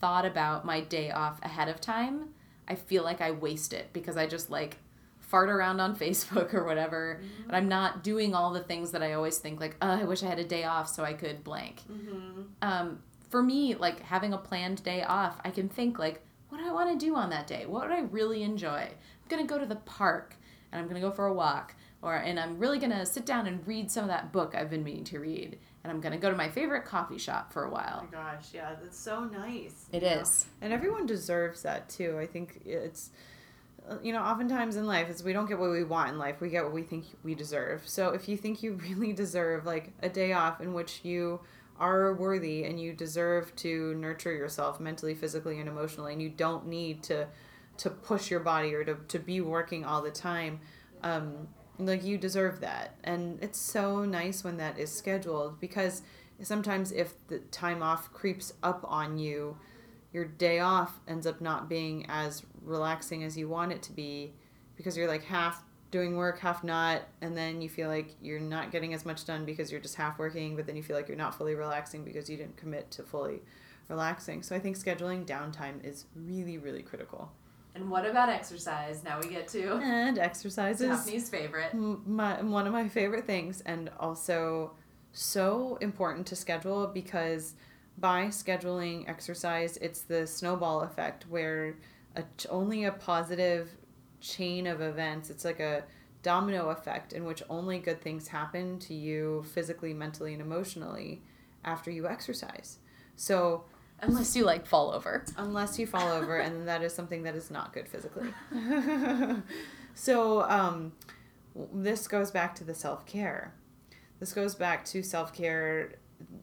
[0.00, 2.28] thought about my day off ahead of time,
[2.68, 4.78] I feel like I waste it because I just like
[5.18, 9.14] fart around on Facebook or whatever, and I'm not doing all the things that I
[9.14, 11.82] always think like, oh, I wish I had a day off so I could blank.
[11.90, 12.42] mm-hmm.
[12.62, 13.00] Um,
[13.36, 16.72] for me, like having a planned day off, I can think like, what do I
[16.72, 17.66] want to do on that day?
[17.66, 18.88] What would I really enjoy?
[18.88, 20.36] I'm gonna go to the park
[20.72, 23.66] and I'm gonna go for a walk, or and I'm really gonna sit down and
[23.66, 26.36] read some of that book I've been meaning to read, and I'm gonna go to
[26.36, 28.08] my favorite coffee shop for a Oh while.
[28.10, 29.84] my gosh, yeah, that's so nice.
[29.92, 30.64] It is, know?
[30.64, 32.16] And everyone deserves that too.
[32.18, 33.10] I think it's,
[34.02, 36.40] you know, oftentimes in life, is we don't get what we want in life.
[36.40, 37.86] We get what we think we deserve.
[37.86, 41.40] So if you think you really deserve like a day off in which you
[41.78, 46.66] are worthy and you deserve to nurture yourself mentally, physically, and emotionally, and you don't
[46.66, 47.26] need to
[47.78, 50.60] to push your body or to, to be working all the time,
[51.02, 51.46] um,
[51.78, 52.94] like you deserve that.
[53.04, 56.02] And it's so nice when that is scheduled because
[56.42, 59.58] sometimes if the time off creeps up on you,
[60.12, 64.32] your day off ends up not being as relaxing as you want it to be
[64.76, 68.70] because you're like half doing work, half not, and then you feel like you're not
[68.70, 71.16] getting as much done because you're just half working, but then you feel like you're
[71.16, 73.42] not fully relaxing because you didn't commit to fully
[73.88, 74.42] relaxing.
[74.42, 77.30] So I think scheduling downtime is really, really critical.
[77.74, 79.04] And what about exercise?
[79.04, 81.74] Now we get to And exercise is Daphne's favorite.
[81.74, 84.72] my one of my favorite things and also
[85.12, 87.54] so important to schedule because
[87.98, 91.76] by scheduling exercise it's the snowball effect where
[92.16, 93.70] a, only a positive
[94.28, 95.84] chain of events it's like a
[96.22, 101.22] domino effect in which only good things happen to you physically mentally and emotionally
[101.64, 102.78] after you exercise.
[103.14, 103.64] So
[104.02, 105.24] Unless you like fall over.
[105.36, 108.28] unless you fall over and that is something that is not good physically.
[109.98, 110.92] So um,
[111.72, 113.54] this goes back to the self-care.
[114.20, 115.94] This goes back to self-care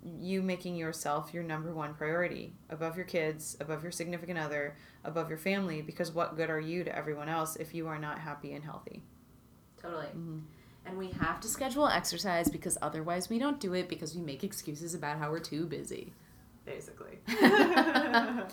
[0.06, 5.30] you making yourself your number one priority above your kids above your significant other above
[5.30, 8.54] your family because what good are you to everyone else if you are not happy
[8.54, 9.02] and healthy
[9.82, 10.08] Totally.
[10.16, 10.42] Mhm.
[10.86, 14.44] And we have to schedule exercise because otherwise we don't do it because we make
[14.44, 16.14] excuses about how we're too busy.
[16.66, 17.20] Basically.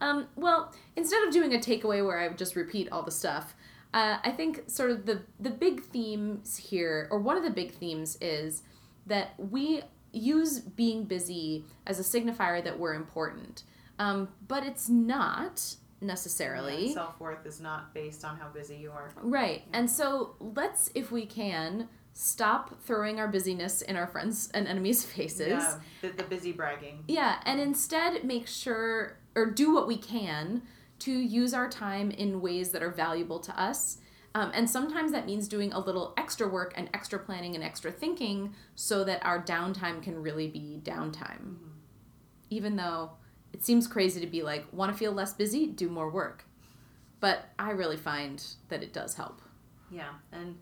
[0.00, 3.54] Um, well, instead of doing a takeaway where I would just repeat all the stuff,
[3.92, 7.72] uh, I think sort of the the big themes here, or one of the big
[7.74, 8.62] themes, is
[9.06, 9.82] that we
[10.12, 13.64] use being busy as a signifier that we're important,
[13.98, 16.92] um, but it's not necessarily.
[16.92, 19.12] Self worth is not based on how busy you are.
[19.22, 19.62] Right.
[19.72, 25.04] And so let's, if we can, stop throwing our busyness in our friends and enemies'
[25.04, 25.48] faces.
[25.48, 27.04] Yeah, the, the busy bragging.
[27.08, 30.62] Yeah, and instead make sure or do what we can
[31.00, 33.98] to use our time in ways that are valuable to us.
[34.34, 37.90] Um, and sometimes that means doing a little extra work and extra planning and extra
[37.90, 41.56] thinking so that our downtime can really be downtime.
[42.48, 43.10] Even though
[43.52, 45.66] it seems crazy to be like, want to feel less busy?
[45.66, 46.44] Do more work.
[47.18, 49.42] But I really find that it does help.
[49.90, 50.56] Yeah, and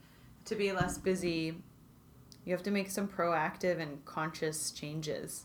[0.46, 1.54] to be less busy,
[2.44, 5.44] you have to make some proactive and conscious changes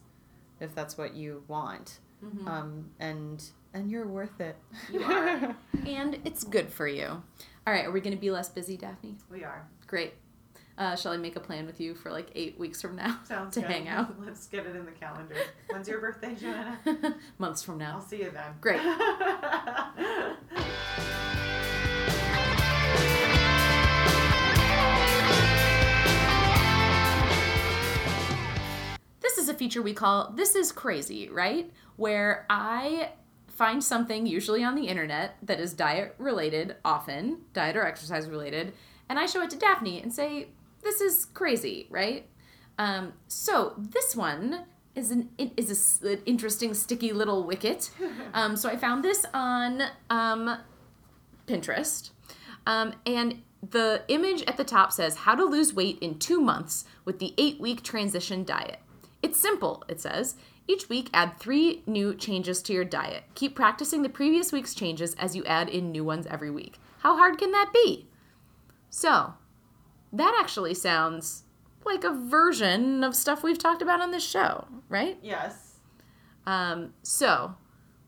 [0.61, 1.99] if that's what you want.
[2.47, 3.43] Um, and
[3.74, 4.55] and you're worth it.
[4.91, 5.55] You are.
[5.86, 7.21] And it's good for you.
[7.66, 9.16] All right, are we going to be less busy, Daphne?
[9.32, 9.66] We are.
[9.88, 10.14] Great.
[10.78, 13.53] Uh, shall I make a plan with you for like eight weeks from now Sounds
[13.53, 13.70] to good.
[13.70, 14.16] hang out?
[14.26, 15.36] Let's get it in the calendar.
[15.70, 16.80] When's your birthday, Joanna?
[17.38, 17.99] Months from I'll now.
[17.99, 18.53] see you then.
[18.59, 18.82] Great.
[29.22, 31.72] This is a feature we call This is Crazy, right?
[31.95, 33.11] Where I
[33.54, 38.74] find something, usually on the internet, that is diet related, often, diet or exercise related,
[39.10, 40.47] and I show it to Daphne and say,
[40.84, 42.28] This is crazy, right?
[42.78, 47.91] Um, so this one is an is a an interesting sticky little wicket.
[48.34, 50.58] Um, so I found this on um,
[51.45, 52.10] Pinterest,
[52.66, 56.86] um, and the image at the top says how to lose weight in two months
[57.06, 58.80] with the eight week transition diet.
[59.22, 60.36] It's simple, it says.
[60.68, 63.24] Each week, add three new changes to your diet.
[63.36, 66.80] Keep practicing the previous week's changes as you add in new ones every week.
[66.99, 68.07] How hard can that be?
[68.89, 69.34] So,
[70.14, 71.43] that actually sounds
[71.86, 75.18] like a version of stuff we've talked about on this show, right?
[75.22, 75.72] yes.
[76.45, 77.55] Um, so,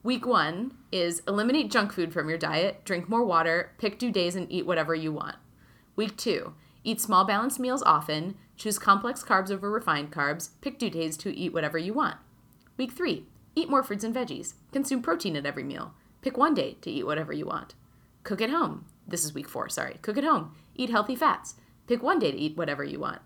[0.03, 4.35] week one is eliminate junk food from your diet, drink more water, pick due days,
[4.35, 5.35] and eat whatever you want.
[5.95, 6.53] Week two,
[6.83, 11.35] eat small balanced meals often, choose complex carbs over refined carbs, pick due days to
[11.35, 12.17] eat whatever you want.
[12.77, 16.77] Week three, eat more fruits and veggies, consume protein at every meal, pick one day
[16.81, 17.75] to eat whatever you want.
[18.23, 18.85] Cook at home.
[19.07, 19.99] This is week four, sorry.
[20.01, 20.55] Cook at home.
[20.75, 21.55] Eat healthy fats.
[21.87, 23.21] Pick one day to eat whatever you want.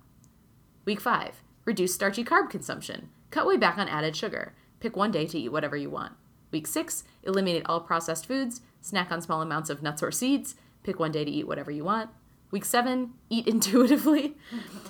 [0.85, 1.43] Week 5.
[1.65, 3.09] Reduce starchy carb consumption.
[3.29, 4.53] Cut way back on added sugar.
[4.79, 6.13] Pick one day to eat whatever you want.
[6.51, 7.03] Week 6.
[7.23, 8.61] Eliminate all processed foods.
[8.81, 10.55] Snack on small amounts of nuts or seeds.
[10.83, 12.09] Pick one day to eat whatever you want.
[12.51, 13.11] Week 7.
[13.29, 14.35] Eat intuitively.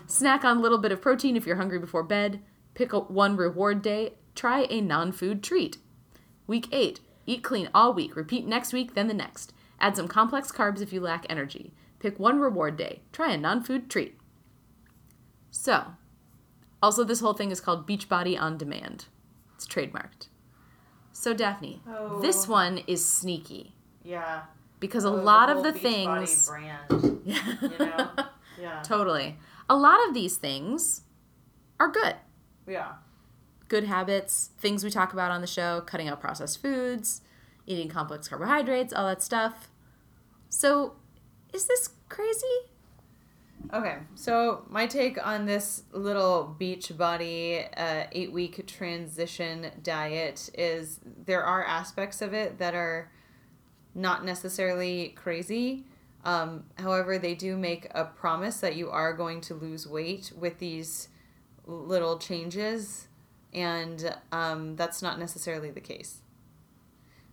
[0.08, 2.40] Snack on a little bit of protein if you're hungry before bed.
[2.74, 4.14] Pick one reward day.
[4.36, 5.78] Try a non food treat.
[6.48, 7.00] Week 8.
[7.26, 8.16] Eat clean all week.
[8.16, 9.54] Repeat next week, then the next.
[9.80, 11.74] Add some complex carbs if you lack energy.
[12.00, 13.02] Pick one reward day.
[13.12, 14.18] Try a non food treat.
[15.52, 15.86] So,
[16.82, 19.06] also, this whole thing is called Beachbody on Demand.
[19.56, 20.28] It's trademarked.
[21.12, 22.20] So, Daphne, Oh.
[22.22, 24.44] this one is sneaky Yeah.
[24.80, 26.48] because a Oh, lot of whole the Beachbody things.
[26.48, 27.22] brand.
[27.26, 27.56] Yeah.
[27.62, 28.10] You know?
[28.60, 28.82] Yeah.
[28.84, 29.38] totally.
[29.70, 31.02] A lot of these things
[31.80, 32.16] are good.
[32.68, 32.94] Yeah.
[33.70, 37.22] Good habits, things we talk about on the show, cutting out processed foods,
[37.66, 39.70] eating complex carbohydrates, all that stuff.
[40.50, 40.96] So,
[41.54, 42.46] is this crazy?
[43.72, 51.44] Okay, so my take on this little Beachbody uh, eight week transition diet is there
[51.44, 53.12] are aspects of it that are
[53.94, 55.86] not necessarily crazy.
[56.26, 60.58] Um, however, they do make a promise that you are going to lose weight with
[60.58, 61.10] these
[61.66, 63.08] little changes,
[63.54, 66.22] and um, that's not necessarily the case.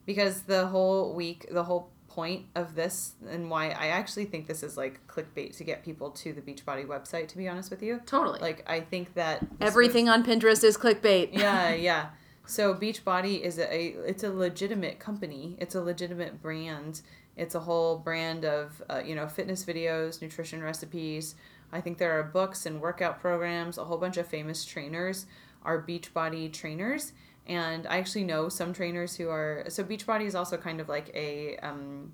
[0.04, 4.62] Because the whole week, the whole point of this, and why I actually think this
[4.62, 8.00] is like clickbait to get people to the Beachbody website, to be honest with you.
[8.06, 8.40] Totally.
[8.40, 11.30] Like, I think that Everything on Pinterest is clickbait.
[11.32, 12.08] yeah, yeah.
[12.46, 15.56] So Beachbody is a it's a legitimate company.
[15.58, 17.02] It's a legitimate brand.
[17.36, 21.34] It's a whole brand of uh, you know fitness videos, nutrition recipes.
[21.72, 23.76] I think there are books and workout programs.
[23.76, 25.26] A whole bunch of famous trainers
[25.66, 27.12] are Beachbody trainers,
[27.46, 29.64] and I actually know some trainers who are.
[29.68, 32.12] So Beachbody is also kind of like a um,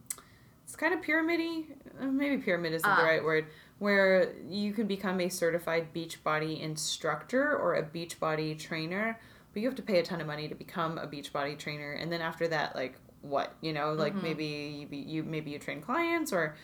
[0.65, 1.67] it's kind of pyramidy.
[2.01, 3.07] uh, Maybe pyramid isn't the Ah.
[3.07, 3.47] right word.
[3.79, 9.19] Where you can become a certified Beachbody instructor or a Beachbody trainer,
[9.53, 11.93] but you have to pay a ton of money to become a Beachbody trainer.
[11.93, 14.45] And then after that, like what you know, like maybe
[14.81, 16.55] you, be, you maybe you train clients or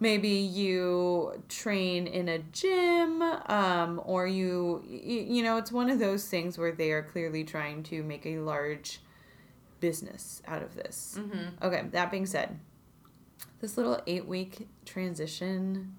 [0.00, 6.26] maybe you train in a gym um, or you you know it's one of those
[6.26, 9.00] things where they are clearly trying to make a large
[9.80, 11.64] business out of this Mm-hmm.
[11.64, 12.58] okay that being said
[13.60, 15.94] this little eight week transition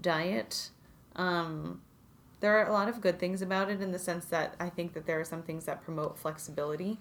[0.00, 0.70] diet
[1.16, 1.80] um,
[2.40, 4.92] there are a lot of good things about it in the sense that i think
[4.94, 6.98] that there are some things that promote flexibility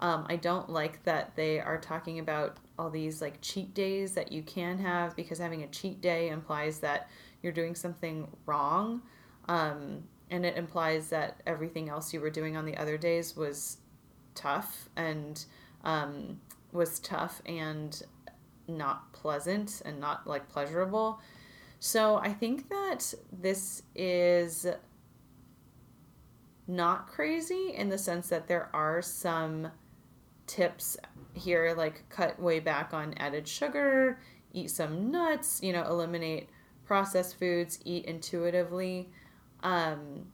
[0.00, 4.30] um, I don't like that they are talking about all these like cheat days that
[4.30, 7.08] you can have because having a cheat day implies that
[7.42, 9.02] you're doing something wrong.
[9.48, 13.78] Um, and it implies that everything else you were doing on the other days was
[14.34, 15.44] tough and
[15.84, 16.40] um,
[16.72, 18.02] was tough and
[18.68, 21.20] not pleasant and not like pleasurable.
[21.80, 24.66] So I think that this is
[26.66, 29.70] not crazy in the sense that there are some
[30.48, 30.96] tips
[31.34, 34.18] here like cut way back on added sugar,
[34.52, 36.48] eat some nuts, you know, eliminate
[36.84, 39.10] processed foods, eat intuitively.
[39.62, 40.26] Um,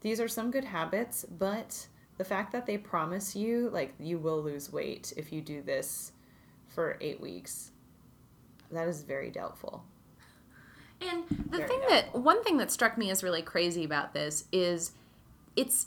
[0.00, 1.86] these are some good habits, but
[2.18, 6.12] the fact that they promise you like you will lose weight if you do this
[6.68, 7.70] for eight weeks,
[8.70, 9.84] that is very doubtful.
[11.00, 14.44] And the Very thing that one thing that struck me as really crazy about this
[14.52, 14.92] is
[15.56, 15.86] it's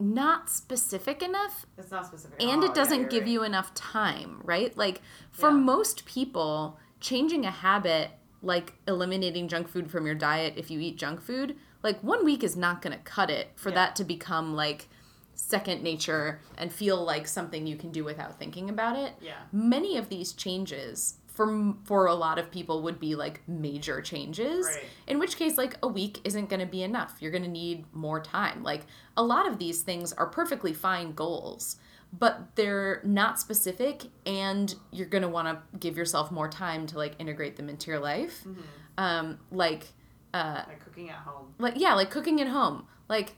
[0.00, 2.42] not specific enough It's not specific.
[2.42, 3.30] and Oh, it doesn't you're give right.
[3.30, 4.76] you enough time, right?
[4.76, 5.56] Like for Yeah.
[5.56, 8.10] most people, changing a habit
[8.42, 12.42] like eliminating junk food from your diet if you eat junk food, like one week
[12.44, 13.74] is not going to cut it for Yeah.
[13.76, 14.88] that to become like
[15.34, 19.14] second nature and feel like something you can do without thinking about it.
[19.20, 19.38] Yeah.
[19.52, 24.64] Many of these changes for for a lot of people would be like major changes
[24.66, 24.84] Right.
[25.06, 27.84] in which case like a week isn't going to be enough you're going to need
[27.92, 28.82] more time like
[29.16, 31.76] a lot of these things are perfectly fine goals
[32.16, 36.96] but they're not specific and you're going to want to give yourself more time to
[36.96, 38.60] like integrate them into your life Mm-hmm.
[38.98, 39.88] um like
[40.32, 41.52] uh Like cooking at home.
[41.58, 43.34] like yeah like cooking at home like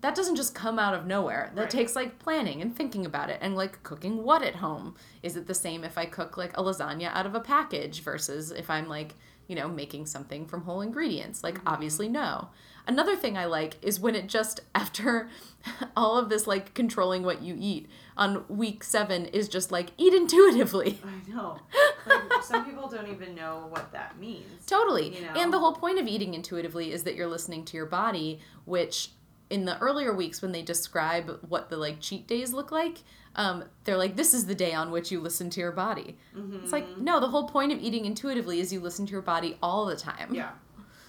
[0.00, 1.70] that doesn't just come out of nowhere that Right.
[1.70, 5.46] takes like planning and thinking about it and like cooking what at home is it
[5.46, 8.88] the same if i cook like a lasagna out of a package versus if i'm
[8.88, 9.14] like
[9.46, 11.68] you know making something from whole ingredients like mm-hmm.
[11.68, 12.48] obviously no
[12.86, 15.28] another thing i like is when it just after
[15.96, 20.14] all of this like controlling what you eat on week seven is just like eat
[20.14, 21.58] intuitively I know.
[22.06, 24.66] Like, some people don't even know what that means.
[24.66, 25.14] Totally.
[25.16, 25.32] You know?
[25.36, 29.10] And the whole point of eating intuitively is that you're listening to your body, which
[29.50, 32.98] in the earlier weeks when they describe what the like cheat days look like,
[33.36, 36.16] um, they're like, this is the day on which you listen to your body.
[36.62, 37.04] It's like, Mm-hmm.
[37.04, 39.96] no, the whole point of eating intuitively is you listen to your body all the
[39.96, 40.34] time.
[40.34, 40.50] Yeah.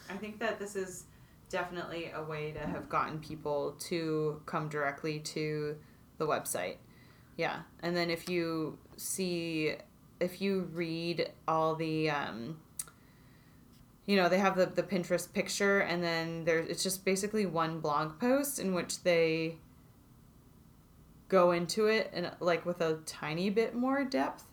[0.10, 1.06] I think that this is
[1.50, 5.76] definitely a way to have gotten people to come directly to
[6.18, 6.78] the website.
[7.38, 7.62] Yeah.
[7.82, 9.76] And then if you see,
[10.20, 12.58] if you read all the, um,
[14.06, 17.80] you know, they have the, the Pinterest picture and then there's, it's just basically one
[17.80, 19.58] blog post in which they
[21.30, 24.44] go into it and like with a tiny bit more depth.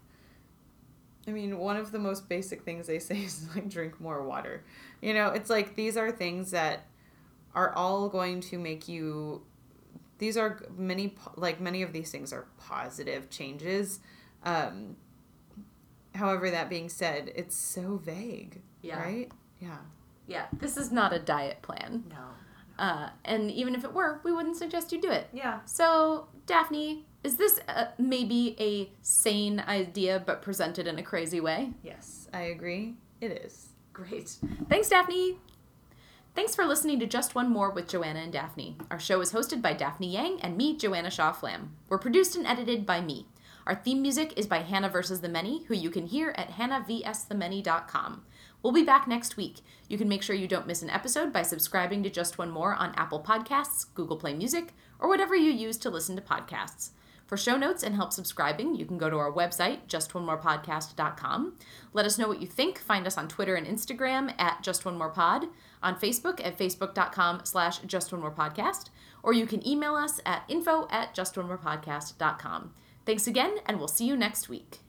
[1.26, 4.64] I mean, one of the most basic things they say is like drink more water.
[5.00, 6.86] You know, it's like these are things that
[7.54, 9.42] are all going to make you
[10.18, 14.00] these are many like many of these things are positive changes
[14.44, 14.96] um
[16.14, 19.02] however that being said it's so vague Yeah.
[19.02, 19.78] right yeah
[20.26, 20.46] Yeah.
[20.52, 22.04] This is not a diet plan.
[22.10, 22.24] No.
[22.78, 25.26] Uh, and even if it were, we wouldn't suggest you do it.
[25.32, 25.60] Yeah.
[25.64, 31.72] So, Daphne, is this uh, maybe a sane idea but presented in a crazy way?
[31.82, 34.36] yes i agree it is Great.
[34.68, 35.38] Thanks, Daphne.
[36.36, 38.76] Thanks for listening to Just One More with Joanna and Daphne.
[38.92, 41.74] Our show is hosted by Daphne Yang and me, Joanna Shaw Flam.
[41.88, 43.26] We're produced and edited by me.
[43.66, 45.20] Our theme music is by Hannah vs.
[45.20, 48.22] the Many, who you can hear at hannahvsthemany.com.
[48.62, 49.58] We'll be back next week.
[49.88, 52.74] You can make sure you don't miss an episode by subscribing to Just One More
[52.74, 56.90] on Apple Podcasts, Google Play Music, or whatever you use to listen to podcasts.
[57.28, 61.56] For show notes and help subscribing, you can go to our website, justonemorepodcast.com.
[61.92, 62.78] Let us know what you think.
[62.78, 65.50] Find us on Twitter and Instagram at justonemorepod,
[65.82, 68.88] on Facebook at facebook.com slash justonemorepodcast,
[69.22, 72.72] or you can email us at info at justonemorepodcast.com.
[73.04, 74.80] Thanks again, and we'll see you next week.